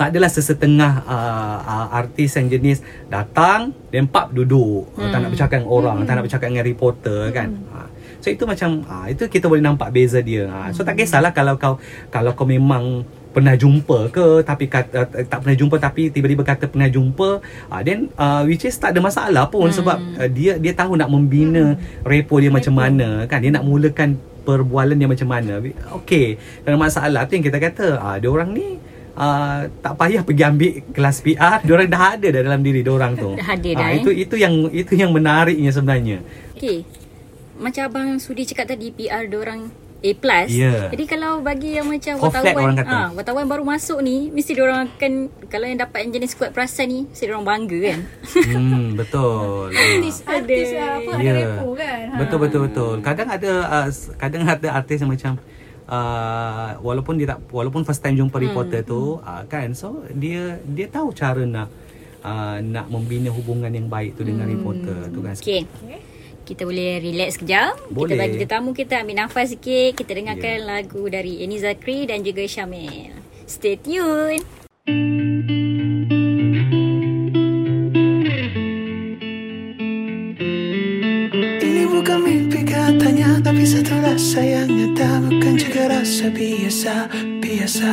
tak 0.00 0.16
adalah 0.16 0.32
sesetengah 0.32 1.04
uh, 1.04 1.58
uh, 1.60 1.86
artis 1.92 2.32
yang 2.40 2.48
jenis 2.48 2.80
datang 3.12 3.76
dan 3.92 4.08
pap 4.08 4.32
duduk 4.32 4.88
hmm. 4.96 5.12
tak 5.12 5.18
nak 5.20 5.28
bercakap 5.28 5.56
dengan 5.60 5.68
orang 5.68 5.96
hmm. 6.00 6.06
tak 6.08 6.14
nak 6.16 6.24
bercakap 6.24 6.46
dengan 6.48 6.64
reporter 6.64 7.20
hmm. 7.28 7.34
kan 7.36 7.48
uh, 7.68 7.88
so 8.20 8.28
itu 8.30 8.44
macam 8.44 8.84
uh, 8.86 9.06
itu 9.08 9.26
kita 9.26 9.48
boleh 9.50 9.64
nampak 9.64 9.90
beza 9.90 10.20
dia. 10.20 10.46
Uh, 10.46 10.68
so 10.70 10.84
tak 10.84 11.00
kisahlah 11.00 11.32
kalau 11.32 11.56
kau 11.56 11.80
kalau 12.12 12.36
kau 12.36 12.46
memang 12.46 13.04
pernah 13.30 13.54
jumpa 13.54 14.10
ke 14.10 14.42
tapi 14.42 14.66
kata, 14.66 15.06
uh, 15.06 15.06
tak 15.26 15.46
pernah 15.46 15.56
jumpa 15.56 15.76
tapi 15.78 16.10
tiba-tiba 16.10 16.42
kata 16.42 16.66
pernah 16.66 16.90
jumpa 16.90 17.38
uh, 17.70 17.80
then 17.86 18.10
uh, 18.18 18.42
which 18.42 18.66
is 18.66 18.74
tak 18.74 18.90
ada 18.90 19.00
masalah 19.00 19.46
pun 19.46 19.70
hmm. 19.70 19.76
sebab 19.78 19.98
uh, 20.18 20.28
dia 20.30 20.58
dia 20.58 20.72
tahu 20.74 20.98
nak 20.98 21.08
membina 21.08 21.74
hmm. 21.78 22.04
repo 22.06 22.42
dia 22.42 22.50
macam 22.50 22.74
mana 22.74 23.24
kan? 23.30 23.38
Dia 23.40 23.54
nak 23.54 23.64
mulakan 23.64 24.18
perbualan 24.42 24.98
dia 24.98 25.08
macam 25.08 25.28
mana. 25.30 25.62
Okey 26.02 26.36
ada 26.66 26.76
masalah. 26.76 27.24
Tu 27.30 27.38
yang 27.38 27.46
kita 27.46 27.58
kata 27.62 27.98
ah 27.98 28.16
dia 28.18 28.30
orang 28.30 28.52
ni 28.52 28.68
Uh, 29.20 29.68
tak 29.82 30.00
payah 30.00 30.22
pergi 30.22 30.42
ambil 30.48 30.72
kelas 30.94 31.20
PR 31.20 31.60
Diorang 31.66 31.90
dah 31.92 32.16
ada 32.16 32.28
dah 32.30 32.40
dalam 32.40 32.62
diri 32.62 32.80
diorang 32.80 33.18
tu. 33.18 33.34
Dah 33.42 33.52
ada 33.58 33.70
dah, 33.76 33.84
Ah, 33.84 33.92
eh. 33.92 34.00
Itu 34.00 34.10
itu 34.14 34.38
yang 34.38 34.70
itu 34.72 34.96
yang 34.96 35.10
menariknya 35.12 35.74
sebenarnya. 35.74 36.24
Okay. 36.56 36.86
Macam 37.60 37.82
Abang 37.86 38.08
Sudi 38.16 38.48
cakap 38.48 38.72
tadi 38.72 38.88
PR 38.90 39.28
orang 39.28 39.68
A+. 40.00 40.16
Ya. 40.48 40.88
Jadi 40.88 41.04
kalau 41.04 41.44
bagi 41.44 41.76
yang 41.76 41.84
macam 41.84 42.16
flat 42.16 42.32
wartawan 42.32 42.56
orang 42.56 42.76
kata. 42.80 42.88
ah, 42.88 43.08
wartawan 43.12 43.44
baru 43.44 43.68
masuk 43.68 44.00
ni 44.00 44.32
mesti 44.32 44.56
orang 44.56 44.88
akan 44.88 45.12
kalau 45.52 45.68
yang 45.68 45.76
dapat 45.76 46.08
yang 46.08 46.12
jenis 46.16 46.32
kuat 46.40 46.56
perasan 46.56 46.88
ni 46.88 47.00
mesti 47.04 47.28
orang 47.28 47.44
bangga 47.44 47.78
kan. 47.84 48.00
hmm, 48.56 48.96
Betul 48.96 49.76
Artis, 49.76 50.16
Ah. 50.24 50.40
artis 50.40 50.68
lah, 50.72 50.90
apa 51.04 51.10
ada 51.12 51.20
Ya. 51.20 51.32
repo 51.36 51.68
kan. 51.76 52.00
Ha. 52.00 52.16
Betul 52.16 52.38
betul 52.40 52.60
betul. 52.64 52.94
Kadang 53.04 53.28
ada 53.28 53.52
uh, 53.68 53.88
kadang 54.16 54.42
ada 54.48 54.68
artis 54.72 54.98
yang 55.04 55.12
macam 55.12 55.32
uh, 55.84 56.70
walaupun 56.80 57.14
dia 57.20 57.36
tak 57.36 57.44
walaupun 57.52 57.84
first 57.84 58.00
time 58.00 58.16
jumpa 58.16 58.40
reporter 58.40 58.80
tu 58.80 59.20
uh, 59.20 59.42
kan 59.52 59.68
so 59.76 60.00
dia 60.16 60.56
dia 60.64 60.88
tahu 60.88 61.12
cara 61.12 61.44
nak 61.44 61.68
uh, 62.24 62.56
nak 62.64 62.88
membina 62.88 63.28
hubungan 63.28 63.68
yang 63.68 63.84
baik 63.84 64.16
tu 64.16 64.24
dengan 64.24 64.48
reporter 64.48 65.12
tu 65.12 65.20
kan. 65.20 65.36
Okay. 65.36 65.68
Kita 66.50 66.66
boleh 66.66 66.98
relax 66.98 67.38
sekejap. 67.38 67.94
Boleh. 67.94 68.18
Kita 68.18 68.22
bagi 68.26 68.36
tetamu 68.42 68.74
kita 68.74 69.06
ambil 69.06 69.22
nafas 69.22 69.54
sikit. 69.54 69.94
Kita 69.94 70.18
dengarkan 70.18 70.58
Ya. 70.58 70.66
lagu 70.66 71.06
dari 71.06 71.46
Eni 71.46 71.62
Zakri 71.62 72.10
dan 72.10 72.26
juga 72.26 72.42
Syamil. 72.42 73.14
Stay 73.46 73.78
tune. 73.78 74.42
Ini 81.60 81.84
bukan 81.86 82.18
mimpi 82.24 82.66
katanya 82.66 83.38
Tapi 83.38 83.62
satu 83.62 83.94
rasa 84.02 84.40
yang 84.42 84.66
nyata 84.66 85.22
Bukan 85.30 85.54
juga 85.54 85.82
rasa 85.92 86.26
biasa 86.32 86.94
Biasa 87.38 87.92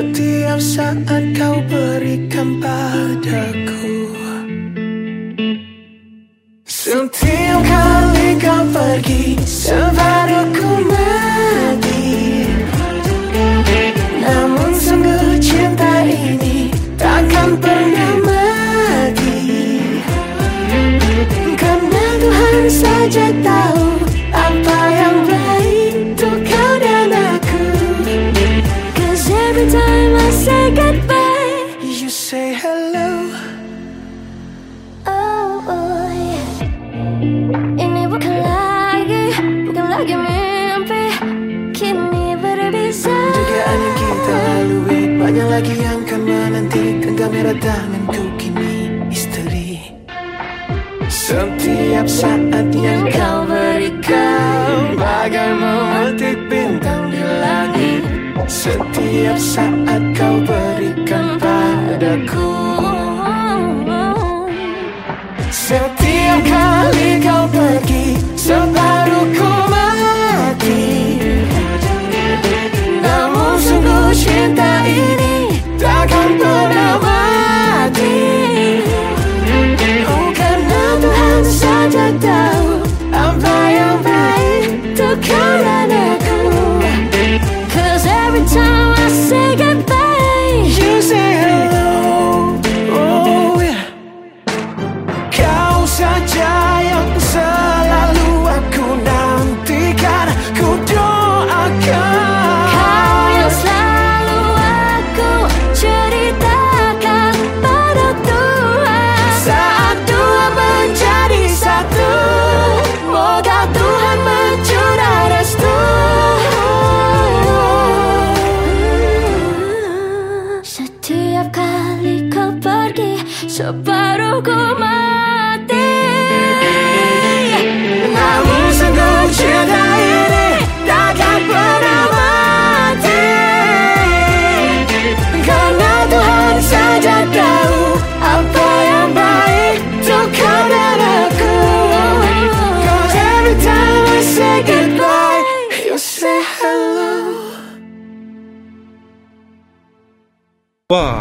Setiap 0.00 0.56
saat 0.64 1.28
kau 1.36 1.60
berikan 1.68 2.56
padaku 2.56 3.69
Banyak 45.30 45.46
lagi 45.46 45.78
yang 45.78 46.02
kan 46.10 46.26
menanti 46.26 46.98
Genggam 46.98 47.30
merah 47.30 47.54
tanganku 47.62 48.34
kini 48.34 49.06
isteri 49.14 49.78
Setiap 51.06 52.02
saat 52.10 52.66
yang 52.74 53.06
kau 53.14 53.46
berikan 53.46 54.98
Bagai 54.98 55.54
memetik 55.54 56.34
bintang 56.50 57.14
di 57.14 57.22
langit. 57.22 58.02
Setiap 58.50 59.38
saat 59.38 60.02
kau 60.18 60.42
berikan 60.42 61.38
padaku. 61.38 62.50
Setiap 65.54 66.38
kali 66.42 67.19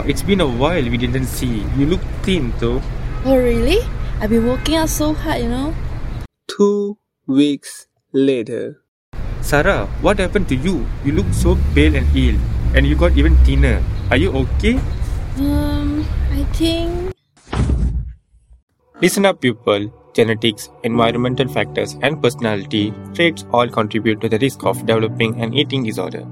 it's 0.09 0.23
been 0.23 0.41
a 0.41 0.47
while 0.61 0.81
we 0.89 0.97
didn't 0.97 1.27
see. 1.29 1.61
You 1.77 1.85
look 1.85 2.01
thin 2.25 2.51
though. 2.57 2.81
Oh, 3.25 3.37
really? 3.37 3.77
I've 4.19 4.31
been 4.31 4.47
working 4.47 4.75
out 4.75 4.89
so 4.89 5.13
hard, 5.13 5.43
you 5.43 5.49
know. 5.49 5.75
Two 6.47 6.97
weeks 7.27 7.85
later. 8.11 8.81
Sarah, 9.41 9.85
what 10.01 10.17
happened 10.17 10.49
to 10.49 10.55
you? 10.55 10.87
You 11.05 11.13
look 11.13 11.27
so 11.31 11.57
pale 11.75 11.95
and 11.95 12.09
ill, 12.17 12.41
and 12.73 12.87
you 12.87 12.95
got 12.95 13.15
even 13.17 13.37
thinner. 13.45 13.83
Are 14.09 14.17
you 14.17 14.31
okay? 14.31 14.79
Um, 15.37 16.03
I 16.31 16.43
think. 16.57 17.13
Listen 19.01 19.25
up, 19.27 19.41
people. 19.41 19.93
Genetics, 20.15 20.69
environmental 20.83 21.47
factors, 21.47 21.95
and 22.01 22.21
personality 22.21 22.91
traits 23.13 23.45
all 23.53 23.69
contribute 23.69 24.19
to 24.21 24.27
the 24.27 24.39
risk 24.39 24.65
of 24.65 24.83
developing 24.87 25.39
an 25.39 25.53
eating 25.53 25.83
disorder. 25.83 26.25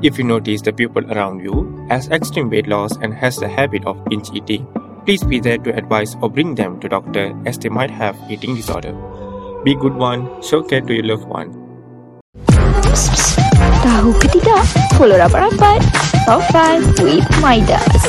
If 0.00 0.16
you 0.16 0.24
notice 0.24 0.64
the 0.64 0.72
pupil 0.72 1.04
around 1.12 1.44
you 1.44 1.76
has 1.92 2.08
extreme 2.08 2.48
weight 2.48 2.64
loss 2.64 2.96
and 3.04 3.12
has 3.12 3.36
the 3.36 3.44
habit 3.44 3.84
of 3.84 4.00
binge 4.08 4.32
eating, 4.32 4.64
please 5.04 5.20
be 5.20 5.44
there 5.44 5.60
to 5.60 5.76
advise 5.76 6.16
or 6.24 6.32
bring 6.32 6.56
them 6.56 6.80
to 6.80 6.88
doctor 6.88 7.36
as 7.44 7.60
they 7.60 7.68
might 7.68 7.92
have 7.92 8.16
eating 8.32 8.56
disorder. 8.56 8.96
Be 9.60 9.76
good 9.76 9.92
one, 9.92 10.24
show 10.40 10.64
care 10.64 10.80
to 10.80 10.92
your 10.96 11.04
loved 11.04 11.28
one. 11.28 11.52
Tahu 13.84 14.16
ke 14.16 14.40
tidak? 14.40 14.64
Follow 14.96 15.20
rapat-rapat. 15.20 15.84
Top 16.24 16.48
5 16.48 16.96
with 17.04 17.28
Midas. 17.44 18.00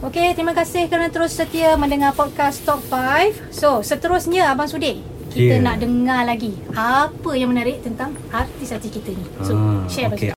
Okey, 0.00 0.32
terima 0.32 0.56
kasih 0.56 0.88
kerana 0.88 1.12
terus 1.12 1.36
setia 1.36 1.76
mendengar 1.76 2.16
podcast 2.16 2.64
Top 2.64 2.80
5. 2.88 3.52
So, 3.52 3.84
seterusnya 3.84 4.56
Abang 4.56 4.72
Sudir, 4.72 5.04
kita 5.32 5.56
Yeah. 5.56 5.64
nak 5.64 5.76
dengar 5.80 6.22
lagi 6.22 6.52
apa 6.70 7.30
yang 7.32 7.50
menarik 7.50 7.80
tentang 7.80 8.12
artis-artis 8.28 8.92
kita 8.92 9.10
ni. 9.10 9.24
So, 9.40 9.52
Ah, 9.52 9.82
share 9.88 10.12
okay. 10.12 10.30
Sudir. 10.30 10.36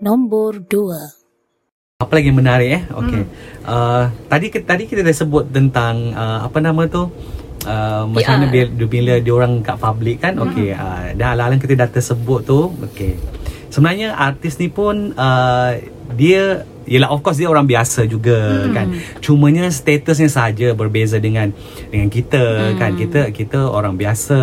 Nombor 0.00 0.64
2 0.64 2.00
Apa 2.00 2.16
lagi 2.16 2.32
yang 2.32 2.40
menarik 2.40 2.70
eh? 2.72 2.82
Okey. 2.90 3.22
Uh, 3.60 4.08
tadi 4.26 4.48
ke- 4.48 4.64
tadi 4.64 4.88
kita 4.88 5.04
dah 5.04 5.12
sebut 5.12 5.44
tentang 5.46 6.16
uh, 6.16 6.48
apa 6.48 6.56
nama 6.58 6.88
tu? 6.88 7.12
Uh, 7.60 8.08
macam 8.08 8.40
mana 8.40 8.48
bila, 8.48 8.66
bila 8.88 9.14
dia 9.20 9.32
orang 9.36 9.60
kat 9.60 9.76
public 9.76 10.24
kan 10.24 10.32
okey 10.40 10.72
uh, 10.72 11.12
dah 11.12 11.36
ala 11.36 11.52
kita 11.52 11.76
dah 11.76 11.92
tersebut 11.92 12.40
tu 12.40 12.72
okey 12.88 13.20
sebenarnya 13.68 14.16
artis 14.16 14.56
ni 14.56 14.72
pun 14.72 15.12
uh, 15.12 15.76
dia 16.16 16.64
Yelah 16.90 17.08
of 17.14 17.22
course 17.22 17.38
dia 17.38 17.46
orang 17.46 17.70
biasa 17.70 18.10
juga 18.10 18.66
Mm. 18.66 18.74
kan 18.74 18.86
Cumanya 19.22 19.70
statusnya 19.70 20.26
saja 20.26 20.74
berbeza 20.74 21.22
dengan 21.22 21.54
dengan 21.86 22.10
kita 22.10 22.42
Mm. 22.42 22.76
kan 22.82 22.90
Kita 22.98 23.20
kita 23.30 23.60
orang 23.70 23.94
biasa 23.94 24.38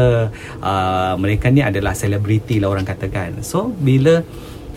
uh, 0.63 1.13
Mereka 1.19 1.51
ni 1.51 1.60
adalah 1.60 1.91
selebriti 1.91 2.63
lah 2.63 2.71
orang 2.71 2.88
katakan 2.88 3.43
So 3.43 3.67
bila 3.67 4.23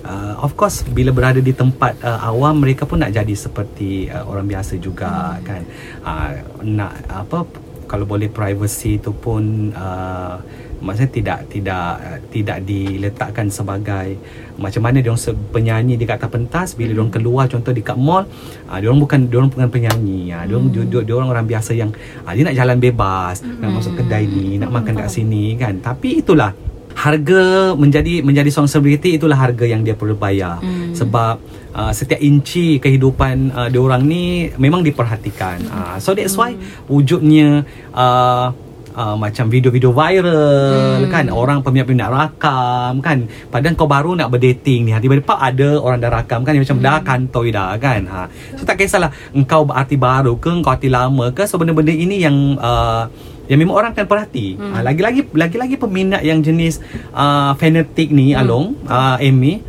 uh, 0.05 0.35
of 0.43 0.59
course 0.59 0.83
bila 0.83 1.15
berada 1.15 1.39
di 1.39 1.53
tempat 1.55 2.01
uh, 2.03 2.27
awam 2.27 2.61
mereka 2.61 2.89
pun 2.89 3.01
nak 3.01 3.13
jadi 3.13 3.35
seperti 3.39 4.09
uh, 4.11 4.25
orang 4.27 4.49
biasa 4.49 4.81
juga 4.81 5.39
hmm. 5.39 5.43
kan 5.45 5.63
uh, 6.05 6.31
nak 6.65 6.93
apa 7.07 7.47
kalau 7.91 8.07
boleh 8.07 8.31
privacy 8.31 9.03
tu 9.03 9.11
pun 9.11 9.75
uh, 9.75 10.39
maksudnya 10.81 11.13
tidak 11.13 11.39
tidak 11.53 11.89
tidak 12.33 12.59
diletakkan 12.65 13.47
sebagai 13.53 14.17
macam 14.57 14.83
mana 14.85 15.01
dia 15.01 15.13
orang 15.13 15.37
penyanyi 15.53 15.95
di 16.01 16.05
atas 16.09 16.31
pentas. 16.33 16.69
Bila 16.77 16.93
dia 16.93 17.01
orang 17.01 17.15
keluar 17.15 17.45
contoh 17.49 17.73
di 17.73 17.85
kat 17.85 17.97
mall 17.97 18.25
uh, 18.69 18.79
dia 18.81 18.89
orang 18.89 19.01
bukan 19.01 19.21
dia 19.29 19.37
orang 19.41 19.51
bukan 19.53 19.71
penyanyi. 19.71 20.33
Uh, 20.33 20.45
dia 20.49 20.55
orang 20.57 20.69
dia, 20.73 21.01
dia 21.05 21.15
orang 21.15 21.31
orang 21.31 21.47
biasa 21.47 21.71
yang 21.77 21.91
uh, 22.25 22.33
dia 22.33 22.43
nak 22.49 22.57
jalan 22.57 22.77
bebas 22.81 23.45
nak 23.45 23.71
masuk 23.77 23.93
kedai 24.01 24.25
ni 24.27 24.57
nak 24.57 24.71
makan 24.73 24.93
kat 24.97 25.09
sini 25.13 25.55
kan? 25.61 25.79
Tapi 25.79 26.25
itulah 26.25 26.53
harga 26.91 27.73
menjadi 27.79 28.21
menjadi 28.21 28.51
seorang 28.51 28.69
selebriti 28.69 29.17
itulah 29.17 29.39
harga 29.39 29.65
yang 29.65 29.81
dia 29.87 29.95
perlu 29.95 30.19
bayar. 30.19 30.59
Hmm. 30.61 30.93
sebab 30.93 31.41
uh, 31.73 31.93
setiap 31.95 32.21
inci 32.21 32.83
kehidupan 32.83 33.55
uh, 33.55 33.69
dia 33.71 33.81
orang 33.81 34.03
ni 34.05 34.51
memang 34.59 34.85
diperhatikan. 34.85 35.63
Uh, 35.71 35.97
so 36.03 36.13
that's 36.13 36.37
why 36.37 36.53
wujudnya 36.91 37.65
uh, 37.95 38.53
Uh, 38.91 39.15
macam 39.15 39.47
video-video 39.47 39.95
viral 39.95 41.07
Hmm. 41.07 41.07
kan 41.07 41.31
orang 41.31 41.63
peminat-peminat 41.63 42.11
rakam 42.11 42.99
kan 42.99 43.23
padahal 43.47 43.79
kau 43.79 43.87
baru 43.87 44.19
nak 44.19 44.35
berdating 44.35 44.83
ni 44.83 44.93
tiba-tiba 44.93 45.39
ada 45.39 45.79
orang 45.79 46.03
dah 46.03 46.11
rakam 46.11 46.43
kan 46.43 46.51
dia 46.51 46.61
macam 46.61 46.83
dah 46.83 46.99
kantoi 46.99 47.55
dah 47.55 47.79
kan 47.79 48.03
ha. 48.05 48.27
so 48.59 48.67
tak 48.67 48.83
kisahlah 48.83 49.15
engkau 49.31 49.63
berarti 49.63 49.95
baru 49.95 50.35
ke 50.37 50.51
engkau 50.51 50.75
arti 50.75 50.91
lama 50.91 51.31
ke 51.31 51.47
so 51.47 51.55
benda-benda 51.55 51.95
ini 51.95 52.19
yang 52.19 52.35
uh, 52.59 53.07
yang 53.47 53.63
memang 53.63 53.79
orang 53.79 53.91
akan 53.95 54.07
perhati 54.07 54.59
Hmm. 54.59 54.75
ha, 54.75 54.83
lagi-lagi 54.83 55.23
lagi-lagi 55.31 55.79
peminat 55.79 56.27
yang 56.27 56.43
jenis 56.43 56.83
uh, 57.15 57.55
fanatik 57.55 58.11
ni 58.11 58.35
Hmm. 58.35 58.43
Along 58.43 58.65
uh, 58.85 59.23
Amy 59.23 59.63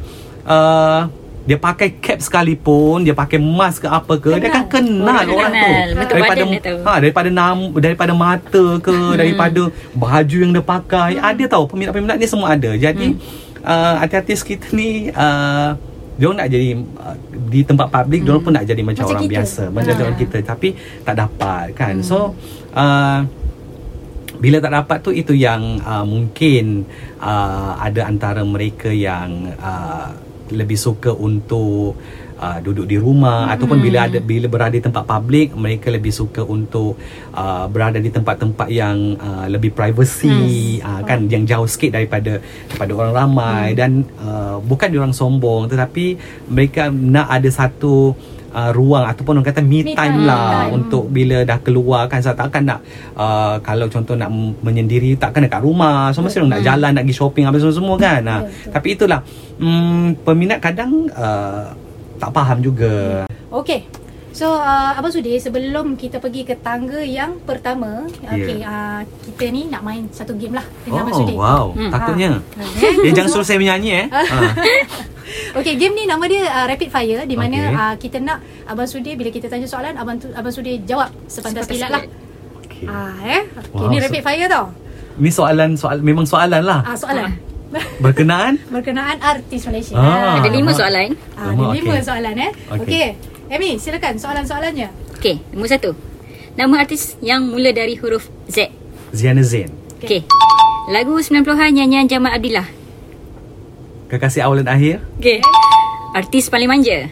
uh, 0.50 1.06
dia 1.42 1.58
pakai 1.58 1.98
cap 1.98 2.18
sekalipun 2.18 3.02
dia 3.02 3.12
pakai 3.12 3.38
mask 3.38 3.82
ke 3.82 3.90
apa 3.90 4.14
ke 4.16 4.30
dia 4.38 4.48
akan 4.48 4.66
kenal 4.68 5.26
Orang 5.26 5.34
orang, 5.34 5.52
kenal. 5.52 5.66
tu 5.66 5.96
Bentuk 5.96 6.16
daripada 6.16 6.42
dia 6.44 6.74
ha 6.80 6.94
daripada 6.98 7.30
nam 7.30 7.58
daripada 7.76 8.14
mata 8.14 8.64
ke 8.78 8.94
Hmm. 8.94 9.18
daripada 9.18 9.62
baju 9.92 10.38
yang 10.38 10.52
dia 10.52 10.62
pakai 10.62 11.12
ada 11.16 11.44
tahu 11.48 11.66
peminat-peminat 11.68 12.16
ni 12.16 12.26
semua 12.26 12.54
ada 12.54 12.72
jadi 12.74 13.08
Hmm. 13.08 13.18
uh, 13.62 13.96
artis-artis 14.00 14.42
kita 14.44 14.70
ni 14.72 15.10
uh, 15.10 15.74
dia 16.14 16.30
nak 16.30 16.46
jadi 16.46 16.78
uh, 16.78 17.16
di 17.48 17.62
tempat 17.62 17.90
public 17.90 18.22
dia 18.22 18.32
orang 18.32 18.44
pun 18.44 18.54
nak 18.54 18.64
jadi 18.64 18.82
macam, 18.82 19.02
Macam 19.02 19.10
orang 19.12 19.24
kita. 19.24 19.34
biasa 19.34 19.64
macam 19.68 19.92
Ha. 19.92 20.00
orang 20.00 20.18
kita 20.20 20.38
tapi 20.46 20.68
tak 21.02 21.16
dapat 21.18 21.66
kan 21.74 21.96
so 22.00 22.38
uh, 22.72 23.26
bila 24.38 24.58
tak 24.58 24.74
dapat 24.76 24.98
tu 25.00 25.12
itu 25.12 25.34
yang 25.34 25.62
uh, 25.82 26.02
mungkin 26.04 26.86
uh, 27.18 27.78
ada 27.78 28.06
antara 28.06 28.42
mereka 28.44 28.90
yang 28.90 29.54
uh, 29.56 30.10
lebih 30.52 30.78
suka 30.78 31.12
untuk 31.16 31.96
uh, 32.42 32.58
duduk 32.60 32.90
di 32.90 32.98
rumah 32.98 33.48
hmm. 33.48 33.54
ataupun 33.54 33.78
bila 33.78 34.10
ada 34.10 34.18
bila 34.18 34.50
berada 34.50 34.74
di 34.74 34.84
tempat 34.84 35.06
public 35.06 35.54
mereka 35.54 35.94
lebih 35.94 36.10
suka 36.10 36.42
untuk 36.42 36.98
uh, 37.38 37.66
berada 37.70 38.02
di 38.02 38.10
tempat-tempat 38.10 38.68
yang 38.74 39.16
uh, 39.22 39.46
lebih 39.46 39.72
privacy 39.72 40.82
hmm. 40.82 40.86
uh, 40.86 41.02
kan 41.06 41.30
yang 41.30 41.46
jauh 41.46 41.70
sikit 41.70 41.96
daripada 41.96 42.42
daripada 42.68 42.92
orang 42.98 43.14
ramai 43.14 43.66
hmm. 43.72 43.78
dan 43.78 43.92
uh, 44.18 44.58
bukan 44.60 44.90
diorang 44.90 45.14
sombong 45.14 45.70
tetapi 45.70 46.18
mereka 46.50 46.90
nak 46.90 47.30
ada 47.30 47.50
satu 47.54 48.18
uh, 48.18 48.41
ruang 48.76 49.08
ataupun 49.08 49.40
orang 49.40 49.48
kata 49.48 49.64
me 49.64 49.82
Me 49.82 49.96
time 49.96 50.28
lah 50.28 50.68
Time. 50.68 50.76
untuk 50.76 51.08
bila 51.08 51.44
dah 51.48 51.58
keluar 51.64 52.12
kan. 52.12 52.20
Saya 52.20 52.36
takkan 52.36 52.68
nak 52.68 52.80
uh, 53.16 53.58
kalau 53.64 53.88
contoh 53.88 54.16
nak 54.20 54.30
menyendiri 54.62 55.16
takkan 55.16 55.48
dekat 55.48 55.64
rumah. 55.64 56.12
So 56.12 56.22
mesti 56.22 56.44
orang 56.44 56.60
nak 56.60 56.64
jalan 56.64 56.92
nak 56.96 57.04
pergi 57.08 57.16
shopping 57.16 57.46
apa 57.48 57.58
semua-semua 57.58 57.96
kan. 57.96 58.22
Ha. 58.28 58.36
tapi 58.76 58.96
itulah. 58.96 59.24
Mm, 59.62 60.26
peminat 60.26 60.58
kadang 60.58 61.06
uh, 61.14 61.70
tak 62.18 62.32
faham 62.34 62.60
juga. 62.60 63.26
Okey. 63.54 64.02
So 64.32 64.48
uh, 64.48 64.96
Abang 64.96 65.12
Sudir 65.12 65.36
sebelum 65.44 66.00
kita 66.00 66.24
pergi 66.24 66.48
ke 66.48 66.56
tangga 66.56 67.04
yang 67.04 67.44
pertama, 67.44 68.08
okey 68.32 68.64
uh, 68.64 69.04
kita 69.28 69.52
ni 69.52 69.68
nak 69.68 69.84
main 69.84 70.08
satu 70.08 70.40
game 70.40 70.56
lah 70.56 70.64
dengan 70.88 71.04
Abang 71.04 71.20
oh 71.20 71.36
wow. 71.36 71.66
Hmm. 71.76 71.92
takutnya. 71.92 72.40
Ah. 72.56 73.06
eh 73.08 73.12
jangan 73.12 73.30
suruh 73.30 73.48
saya 73.48 73.60
menyanyi 73.60 73.92
eh. 73.92 74.08
Ha. 74.08 74.38
Okey, 75.54 75.74
game 75.76 75.94
ni 75.94 76.04
nama 76.04 76.24
dia 76.24 76.44
uh, 76.44 76.66
rapid 76.66 76.88
fire 76.88 77.22
di 77.24 77.36
mana 77.36 77.58
Okey. 77.64 77.76
uh, 77.76 77.94
kita 77.98 78.18
nak 78.18 78.40
Abang 78.64 78.86
Sudir 78.86 79.14
bila 79.14 79.28
kita 79.28 79.46
tanya 79.46 79.66
soalan 79.66 79.94
abang 79.94 80.16
tu, 80.16 80.28
Abang 80.32 80.50
Sudir 80.50 80.82
jawab 80.82 81.12
sepantas 81.26 81.66
kilat 81.66 81.90
lah. 81.90 82.04
Okay. 82.62 82.86
Ah 82.86 83.14
eh. 83.22 83.42
Okey, 83.46 83.78
Wow, 83.78 83.88
ni 83.88 83.98
so- 83.98 84.04
rapid 84.06 84.22
fire 84.22 84.48
tau. 84.48 84.66
ni 85.14 85.30
soalan 85.30 85.70
soal 85.76 86.00
memang 86.00 86.24
soalan 86.24 86.62
lah 86.62 86.82
Ah 86.84 86.96
soalan. 86.96 87.30
berkenaan 88.04 88.60
Berkenaan 88.68 89.16
artis 89.18 89.64
Malaysia. 89.64 89.94
Ah, 89.94 90.40
Ada 90.40 90.50
lima 90.50 90.72
soalan. 90.72 91.16
Ah, 91.34 91.52
ada 91.52 91.72
lima 91.72 91.94
okey. 91.94 92.04
soalan 92.04 92.36
eh. 92.38 92.52
Okey. 92.70 92.84
Okey. 92.84 93.08
Amy, 93.50 93.76
silakan 93.76 94.16
soalan-soalannya. 94.16 94.88
Okey, 95.14 95.44
nombor 95.52 95.68
satu. 95.68 95.92
Nama 96.52 96.74
artis 96.78 97.16
yang 97.20 97.44
mula 97.46 97.72
dari 97.72 97.96
huruf 97.96 98.28
Z. 98.46 98.72
Ziana 99.12 99.40
Zain 99.40 99.68
Okey. 100.00 100.24
Lagu 100.88 101.16
90-an 101.16 101.44
nyanyian 101.70 102.08
Jamal 102.08 102.32
Abdillah. 102.34 102.68
Kekasih 104.12 104.44
awal 104.44 104.60
dan 104.60 104.70
akhir 104.70 105.00
Okey. 105.18 105.40
Artis 106.12 106.46
paling 106.46 106.68
manja. 106.68 107.08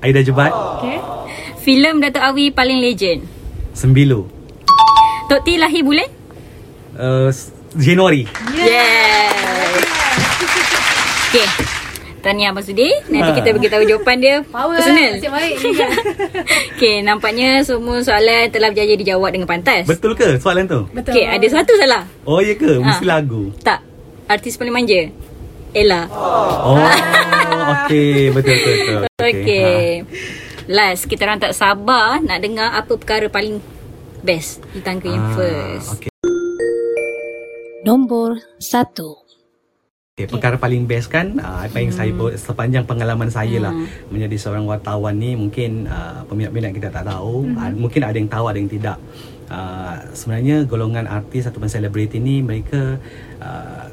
Aida 0.00 0.22
Jebat 0.22 0.54
Okey. 0.78 0.96
Filem 1.60 1.98
Dato' 1.98 2.22
Awi 2.22 2.48
paling 2.48 2.78
legend. 2.78 3.26
Sembilu 3.72 4.24
Tok 5.26 5.40
T 5.42 5.54
lahir 5.56 5.82
bulan? 5.82 6.08
uh, 6.94 7.28
Januari 7.72 8.24
Yeah. 8.52 9.34
Okey. 11.28 11.46
Tahniah 12.20 12.52
Abang 12.52 12.60
Sudi. 12.60 12.84
Nanti 13.08 13.32
Ha. 13.32 13.34
kita 13.34 13.48
beritahu 13.50 13.80
jawapan 13.82 14.16
dia 14.18 14.34
Power 14.44 14.76
personal. 14.76 15.16
Nasib 15.16 15.32
baik 15.32 15.54
ni. 15.56 15.70
Okey, 16.76 16.94
nampaknya 17.00 17.48
semua 17.60 17.96
soalan 17.98 18.46
telah 18.46 18.68
berjaya 18.68 18.92
dijawab 18.94 19.30
dengan 19.30 19.48
pantas. 19.48 19.88
betul 19.88 20.12
ke 20.12 20.36
soalan 20.36 20.64
tu 20.64 20.84
Betul. 20.90 21.12
Okey, 21.12 21.24
ada 21.24 21.46
satu 21.48 21.72
salah. 21.74 22.02
oh 22.22 22.38
ya 22.38 22.54
ke 22.54 22.76
mesti 22.76 23.02
Ha. 23.02 23.10
lagu 23.10 23.48
Tak. 23.60 23.80
Artis 24.30 24.54
paling 24.54 24.70
manja. 24.70 25.10
Ella. 25.74 26.06
Oh, 26.06 26.78
okey, 27.74 28.30
betul 28.30 28.54
betul 28.54 28.74
betul. 28.78 29.00
Okey. 29.18 30.06
Last, 30.70 31.10
kita 31.10 31.26
orang 31.26 31.42
tak 31.42 31.50
sabar 31.50 32.22
nak 32.22 32.38
dengar 32.38 32.70
apa 32.70 32.94
perkara 32.94 33.26
paling 33.26 33.58
best 34.22 34.62
di 34.70 34.78
tangga 34.78 35.10
yang 35.10 35.26
Ah, 35.26 35.34
first. 35.34 35.88
Okey. 35.98 36.10
Nombor 37.82 38.38
1 38.62 38.70
Okay, 38.70 39.18
Okay, 40.20 40.26
perkara 40.28 40.54
paling 40.54 40.84
best 40.84 41.08
kan 41.08 41.40
uh, 41.40 41.64
apa 41.64 41.80
yang 41.80 41.90
saya 41.90 42.12
buat 42.12 42.36
sepanjang 42.36 42.84
pengalaman 42.84 43.32
saya 43.32 43.56
lah 43.58 43.72
menjadi 44.12 44.36
seorang 44.36 44.62
wartawan 44.62 45.16
ni 45.16 45.32
mungkin 45.32 45.88
uh, 45.88 46.22
peminat-peminat 46.28 46.76
kita 46.76 46.88
tak 46.92 47.08
tahu 47.08 47.48
uh, 47.50 47.70
mungkin 47.72 48.04
ada 48.04 48.14
yang 48.14 48.28
tahu 48.28 48.44
ada 48.46 48.60
yang 48.60 48.68
tidak 48.68 49.00
uh, 49.48 49.96
sebenarnya 50.12 50.68
golongan 50.68 51.08
artis 51.08 51.48
ataupun 51.48 51.66
selebriti 51.66 52.20
ni 52.20 52.44
mereka 52.44 53.00
uh, 53.40 53.88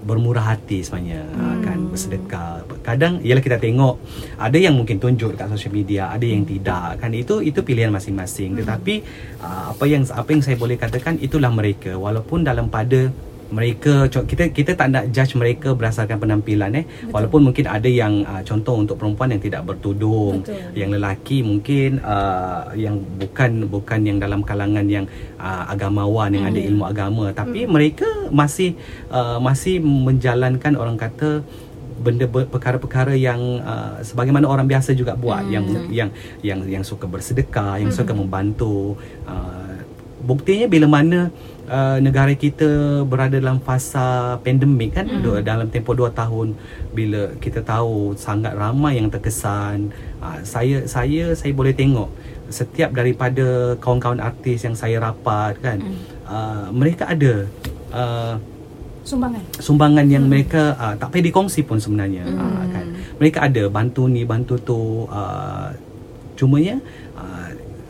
bermurah 0.00 0.56
hati 0.56 0.80
sebenarnya 0.80 1.22
hmm. 1.28 1.60
kan 1.64 1.78
bersedekah. 1.92 2.52
Kadang 2.80 3.20
ialah 3.20 3.44
kita 3.44 3.60
tengok 3.60 4.00
ada 4.40 4.58
yang 4.58 4.74
mungkin 4.74 4.96
tunjuk 4.96 5.36
dekat 5.36 5.52
social 5.52 5.74
media 5.76 6.08
ada 6.08 6.24
yang 6.24 6.42
tidak 6.48 6.98
kan? 6.98 7.12
Itu 7.12 7.44
itu 7.44 7.60
pilihan 7.60 7.92
masing-masing. 7.92 8.56
Tetapi 8.58 8.94
uh, 9.44 9.76
apa 9.76 9.84
yang 9.84 10.02
apa 10.08 10.28
yang 10.32 10.42
saya 10.42 10.56
boleh 10.56 10.80
katakan 10.80 11.20
itulah 11.20 11.52
mereka. 11.52 11.94
Walaupun 11.94 12.42
dalam 12.42 12.72
pada 12.72 13.12
mereka 13.50 14.06
kita 14.10 14.50
kita 14.54 14.72
tak 14.78 14.88
nak 14.94 15.04
judge 15.10 15.34
mereka 15.34 15.74
berdasarkan 15.74 16.18
penampilan 16.18 16.70
eh. 16.80 16.84
Betul. 16.86 17.12
walaupun 17.12 17.40
mungkin 17.50 17.66
ada 17.66 17.90
yang 17.90 18.22
uh, 18.24 18.42
contoh 18.46 18.74
untuk 18.78 18.96
perempuan 18.96 19.34
yang 19.34 19.42
tidak 19.42 19.62
bertudung 19.66 20.42
Betul. 20.42 20.74
yang 20.78 20.90
lelaki 20.94 21.42
mungkin 21.42 21.98
uh, 22.02 22.70
yang 22.78 22.98
bukan 22.98 23.66
bukan 23.66 24.00
yang 24.06 24.18
dalam 24.22 24.40
kalangan 24.46 24.86
yang 24.86 25.04
uh, 25.38 25.66
agamawan 25.68 26.30
yang 26.30 26.46
ada 26.46 26.60
ilmu 26.60 26.84
agama. 26.86 27.26
Tapi 27.34 27.66
mereka 27.66 28.06
masih 28.30 28.78
uh, 29.10 29.42
masih 29.42 29.82
menjalankan 29.82 30.78
orang 30.78 30.96
kata 30.96 31.42
benda 32.00 32.24
perkara-perkara 32.24 33.12
yang 33.12 33.60
uh, 33.60 34.00
sebagaimana 34.00 34.48
orang 34.48 34.64
biasa 34.64 34.96
juga 34.96 35.12
buat 35.12 35.44
yang 35.52 35.68
yang 35.92 36.08
yang 36.40 36.64
yang 36.64 36.80
suka 36.80 37.04
bersedekah 37.04 37.76
yang 37.76 37.92
suka 37.92 38.16
membantu 38.16 38.96
uh, 39.28 39.69
buktinya 40.20 40.66
bila 40.68 40.86
mana 40.86 41.32
uh, 41.70 41.98
negara 42.02 42.32
kita 42.36 43.02
berada 43.08 43.40
dalam 43.40 43.58
fasa 43.62 44.36
pandemik 44.44 44.96
kan 44.96 45.06
mm. 45.08 45.40
dalam 45.44 45.66
tempoh 45.72 45.96
2 45.96 46.12
tahun 46.12 46.54
bila 46.92 47.32
kita 47.40 47.64
tahu 47.64 48.14
sangat 48.20 48.52
ramai 48.54 49.00
yang 49.00 49.08
terkesan 49.08 49.94
uh, 50.20 50.38
saya 50.44 50.84
saya 50.84 51.32
saya 51.32 51.52
boleh 51.56 51.72
tengok 51.72 52.10
setiap 52.50 52.90
daripada 52.90 53.78
kawan-kawan 53.78 54.18
artis 54.18 54.66
yang 54.66 54.74
saya 54.74 54.98
rapat 55.00 55.56
kan 55.62 55.78
mm. 55.80 55.96
uh, 56.28 56.66
mereka 56.74 57.08
ada 57.08 57.46
uh, 57.94 58.34
Sumbangan. 59.00 59.42
sumbangan 59.56 60.06
yang 60.12 60.28
hmm. 60.28 60.30
mereka 60.30 60.76
uh, 60.76 60.92
tak 60.92 61.08
payah 61.16 61.32
dikongsi 61.32 61.64
pun 61.64 61.80
sebenarnya 61.80 62.20
hmm. 62.20 62.36
uh, 62.36 62.64
kan 62.68 62.86
mereka 63.16 63.48
ada 63.48 63.62
bantu 63.72 64.04
ni 64.12 64.28
bantu 64.28 64.60
tu 64.60 65.08
uh, 65.08 65.72
cumanya 66.36 66.76
uh, 66.78 66.80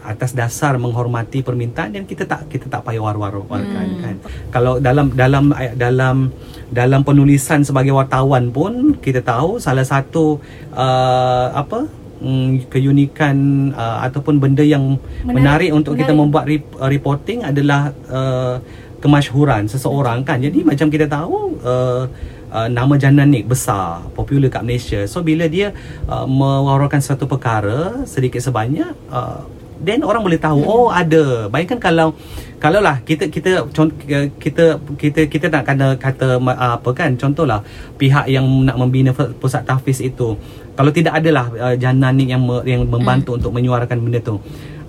atas 0.04 0.32
dasar 0.32 0.76
menghormati 0.80 1.44
permintaan 1.44 1.92
dan 1.92 2.04
kita 2.08 2.24
tak 2.24 2.48
kita 2.48 2.66
tak 2.68 2.84
payah 2.86 3.02
war-warkan 3.02 3.64
hmm. 3.64 4.00
kan 4.00 4.16
kalau 4.50 4.80
dalam 4.80 5.12
dalam 5.12 5.52
dalam 5.76 6.32
dalam 6.70 7.00
penulisan 7.02 7.66
sebagai 7.66 7.90
wartawan 7.90 8.54
pun 8.54 8.94
kita 9.02 9.20
tahu 9.20 9.58
salah 9.58 9.82
satu 9.82 10.38
uh, 10.72 11.50
apa 11.52 11.90
mm, 12.22 12.70
keunikan 12.70 13.36
uh, 13.74 14.06
ataupun 14.06 14.38
benda 14.38 14.62
yang 14.62 14.94
menarik, 15.26 15.34
Menarik, 15.34 15.70
untuk 15.74 15.98
kita 15.98 16.14
menarik. 16.14 16.20
membuat 16.22 16.44
rip, 16.46 16.64
uh, 16.78 16.86
reporting 16.86 17.42
adalah 17.42 17.90
uh, 18.06 18.62
kemasyhuran 19.02 19.66
seseorang 19.66 20.22
kan 20.22 20.38
jadi 20.38 20.62
macam 20.62 20.86
kita 20.92 21.10
tahu 21.10 21.58
uh, 21.64 22.06
Uh, 22.50 22.66
nama 22.66 22.98
Jananik 22.98 23.46
besar 23.46 24.02
popular 24.10 24.50
kat 24.50 24.66
Malaysia 24.66 25.06
so 25.06 25.22
bila 25.22 25.46
dia 25.46 25.70
uh, 26.10 26.26
mewawarkan 26.26 26.98
satu 26.98 27.22
perkara 27.30 28.02
sedikit 28.10 28.42
sebanyak 28.42 28.90
uh, 29.06 29.46
then 29.80 30.04
orang 30.04 30.22
boleh 30.22 30.40
tahu 30.40 30.60
oh 30.62 30.88
ada. 30.92 31.48
Bayangkan 31.48 31.80
kalau 31.80 32.08
kalau 32.60 32.84
lah 32.84 33.00
kita 33.00 33.32
kita 33.32 33.64
con- 33.72 33.96
kita 34.36 34.76
kita 35.00 35.20
kita 35.26 35.46
nak 35.48 35.64
kata 35.64 35.86
kata 35.96 36.28
uh, 36.36 36.76
apa 36.76 36.90
kan 36.92 37.16
contohlah 37.16 37.64
pihak 37.96 38.28
yang 38.28 38.44
nak 38.68 38.76
membina 38.76 39.16
pu- 39.16 39.32
pusat 39.40 39.64
tahfiz 39.64 40.04
itu 40.04 40.36
kalau 40.76 40.92
tidak 40.92 41.24
adalah 41.24 41.48
uh, 41.56 41.74
Jananik 41.74 42.28
yang 42.28 42.44
me- 42.44 42.64
yang 42.68 42.84
membantu 42.84 43.40
untuk 43.40 43.56
menyuarakan 43.56 43.96
benda 44.04 44.20
tu 44.20 44.36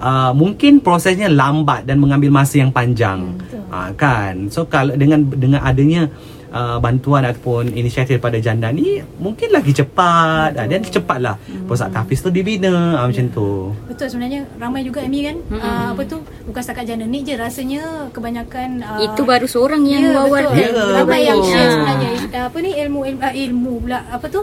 uh, 0.01 0.31
mungkin 0.33 0.81
prosesnya 0.81 1.29
lambat 1.29 1.85
dan 1.85 2.01
mengambil 2.01 2.33
masa 2.33 2.59
yang 2.59 2.73
panjang. 2.73 3.37
Uh, 3.71 3.93
kan? 3.95 4.49
So 4.51 4.67
kalau 4.67 4.97
dengan 4.97 5.23
dengan 5.29 5.61
adanya 5.63 6.09
Uh, 6.51 6.77
bantuan 6.77 7.23
ataupun 7.23 7.71
inisiatif 7.71 8.19
daripada 8.19 8.35
janda 8.37 8.67
ni 8.69 8.99
mungkin 9.17 9.49
lagi 9.49 9.71
cepat. 9.71 10.51
Uh, 10.51 10.67
dan 10.67 10.83
cepatlah. 10.83 11.39
Hmm. 11.41 11.63
pusat 11.63 11.89
tahfiz 11.89 12.19
tu 12.19 12.27
dibina 12.27 12.67
uh, 12.93 13.07
macam 13.07 13.25
tu. 13.29 13.71
Betul 13.87 14.07
sebenarnya 14.07 14.43
ramai 14.57 14.83
juga 14.83 14.99
Amy 14.99 15.23
kan? 15.23 15.39
Hmm. 15.47 15.57
uh, 15.57 15.87
apa 15.93 16.03
tu? 16.03 16.19
Bukan 16.43 16.59
setakat 16.59 16.85
jana 16.85 17.03
ni 17.03 17.23
je 17.23 17.33
rasanya 17.33 17.81
kebanyakan 18.11 18.79
uh, 18.79 18.99
Itu 18.99 19.23
baru 19.23 19.47
seorang 19.47 19.79
yang 19.85 20.03
ya, 20.05 20.11
wawarkan. 20.17 20.51
betul. 20.51 20.75
Ya, 20.75 20.95
ramai 20.97 21.07
betul. 21.17 21.29
yang 21.29 21.39
share 21.41 21.61
Ha. 21.61 21.71
sebenarnya. 21.71 22.11
Uh, 22.11 22.43
apa 22.43 22.57
ni? 22.59 22.71
Ilmu 22.77 22.99
ilmu, 23.05 23.21
uh, 23.21 23.33
ilmu 23.33 23.73
pula. 23.79 23.99
Apa 24.11 24.25
tu? 24.27 24.41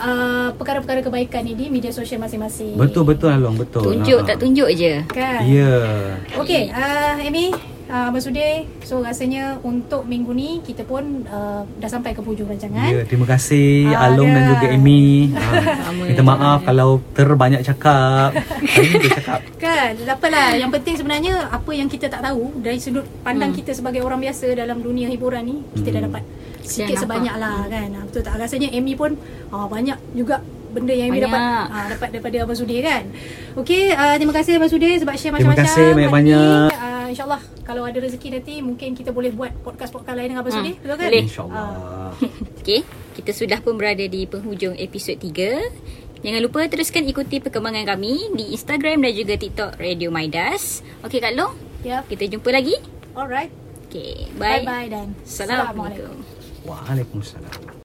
Uh, 0.00 0.48
perkara-perkara 0.56 1.04
kebaikan 1.04 1.44
ni 1.44 1.52
di 1.52 1.68
media 1.68 1.92
sosial 1.92 2.16
masing-masing. 2.18 2.72
Betul 2.72 3.04
betul 3.04 3.28
Along. 3.28 3.60
Betul. 3.60 3.84
Tunjuk 3.84 4.18
Ah. 4.18 4.26
tak 4.26 4.40
tunjuk 4.40 4.72
je. 4.72 5.04
kan? 5.06 5.44
Ya. 5.44 5.76
Okey, 6.34 6.72
uh, 6.72 7.20
Amy, 7.20 7.52
uh, 7.90 8.08
Abang 8.08 8.18
Sudir, 8.18 8.64
so 8.80 9.00
rasanya 9.00 9.58
untuk 9.60 10.02
minggu 10.02 10.30
ni 10.32 10.62
kita 10.62 10.82
pun 10.82 11.02
uh, 11.26 11.66
dah 11.76 11.86
sampai 11.86 12.10
ke 12.10 12.22
hujung 12.22 12.46
rancangan. 12.46 12.88
Ya, 12.88 13.02
terima 13.02 13.26
kasih 13.26 13.90
Ah, 13.90 14.08
Along 14.08 14.30
dan 14.30 14.40
ada. 14.40 14.50
juga 14.52 14.66
Amy. 14.70 15.34
Minta 16.00 16.22
maaf 16.22 16.62
kalau 16.62 17.02
terbanyak 17.12 17.60
cakap. 17.62 18.30
Kan, 19.60 19.92
tak 19.96 20.16
apalah. 20.16 20.54
Yang 20.54 20.70
penting 20.72 20.94
sebenarnya 20.96 21.34
apa 21.48 21.70
yang 21.70 21.86
kita 21.86 22.06
tak 22.06 22.22
tahu 22.22 22.54
dari 22.56 22.78
sudut 22.78 23.04
pandang 23.20 23.50
kita 23.50 23.70
sebagai 23.70 24.00
orang 24.00 24.20
biasa 24.20 24.54
dalam 24.54 24.80
dunia 24.80 25.06
hiburan 25.06 25.42
ni, 25.42 25.56
kita 25.74 25.92
dah 25.92 26.02
dapat 26.06 26.22
sikit 26.62 26.86
nampak. 26.88 27.02
sebanyak 27.02 27.34
lah 27.36 27.58
kan. 27.66 27.88
Betul 28.04 28.22
tak? 28.22 28.34
Rasanya 28.36 28.68
Amy 28.70 28.94
pun 28.94 29.18
uh, 29.50 29.66
banyak 29.66 29.98
juga 30.12 30.38
benda 30.70 30.94
yang 30.94 31.10
Amy 31.10 31.18
Banyak. 31.18 31.26
dapat 31.26 31.42
uh, 31.68 31.86
dapat 31.90 32.08
daripada 32.10 32.36
Abang 32.40 32.54
Sudir 32.54 32.80
kan. 32.80 33.02
Okey, 33.58 33.90
uh, 33.90 34.14
terima 34.14 34.30
kasih 34.32 34.52
Abang 34.54 34.70
Sudir 34.70 34.94
sebab 34.94 35.14
share 35.14 35.34
Terima 35.34 35.50
macam-macam. 35.50 35.66
kasih 35.66 35.82
hari 35.82 35.94
banyak-banyak. 35.98 36.68
Uh, 37.10 37.12
InsyaAllah 37.12 37.42
kalau 37.66 37.82
ada 37.82 37.98
rezeki 37.98 38.28
nanti 38.32 38.62
mungkin 38.62 38.94
kita 38.94 39.10
boleh 39.10 39.28
buat 39.28 39.50
podcast-podcast 39.60 40.14
lain 40.14 40.30
dengan 40.30 40.40
Abang 40.40 40.54
Hmm, 40.54 40.62
Sudir. 40.62 40.74
Betul 40.78 40.94
kan? 40.94 41.06
boleh. 41.10 41.22
InsyaAllah. 41.26 41.68
Okey, 42.62 42.80
kita 43.18 43.30
sudah 43.32 43.58
pun 43.58 43.74
berada 43.74 44.04
di 44.04 44.22
penghujung 44.24 44.78
episod 44.78 45.18
3. 45.18 46.22
Jangan 46.22 46.40
lupa 46.40 46.62
teruskan 46.64 47.02
ikuti 47.02 47.40
perkembangan 47.40 47.82
kami 47.88 48.30
di 48.30 48.52
Instagram 48.52 49.00
dan 49.00 49.12
juga 49.12 49.34
TikTok 49.34 49.70
Radio 49.74 50.08
Maidas. 50.08 50.86
Okey 51.02 51.18
Kak 51.18 51.34
Long, 51.34 51.56
Ya. 51.80 52.04
kita 52.04 52.28
jumpa 52.28 52.52
lagi. 52.52 52.78
Alright. 53.10 53.50
Okey, 53.88 54.30
bye. 54.38 54.62
Bye-bye 54.62 54.86
dan 54.86 55.06
Assalamualaikum. 55.20 56.14
Waalaikumsalam. 56.62 57.82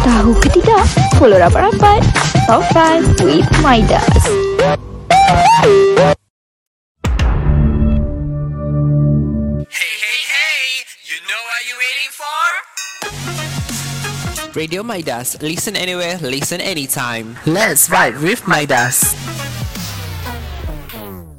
Tahu 0.00 0.30
ke 0.38 0.48
tidak? 0.54 0.86
Follow 1.18 1.36
rapat-rapat. 1.36 2.00
Top 2.46 2.64
5 2.72 3.20
with 3.20 3.44
Midas. 3.60 4.06
Radio 14.56 14.82
Midas. 14.82 15.36
Listen 15.42 15.76
anywhere, 15.76 16.16
listen 16.16 16.62
anytime. 16.62 17.36
Let's 17.44 17.90
ride 17.90 18.16
with 18.22 18.48
Midas. 18.48 19.14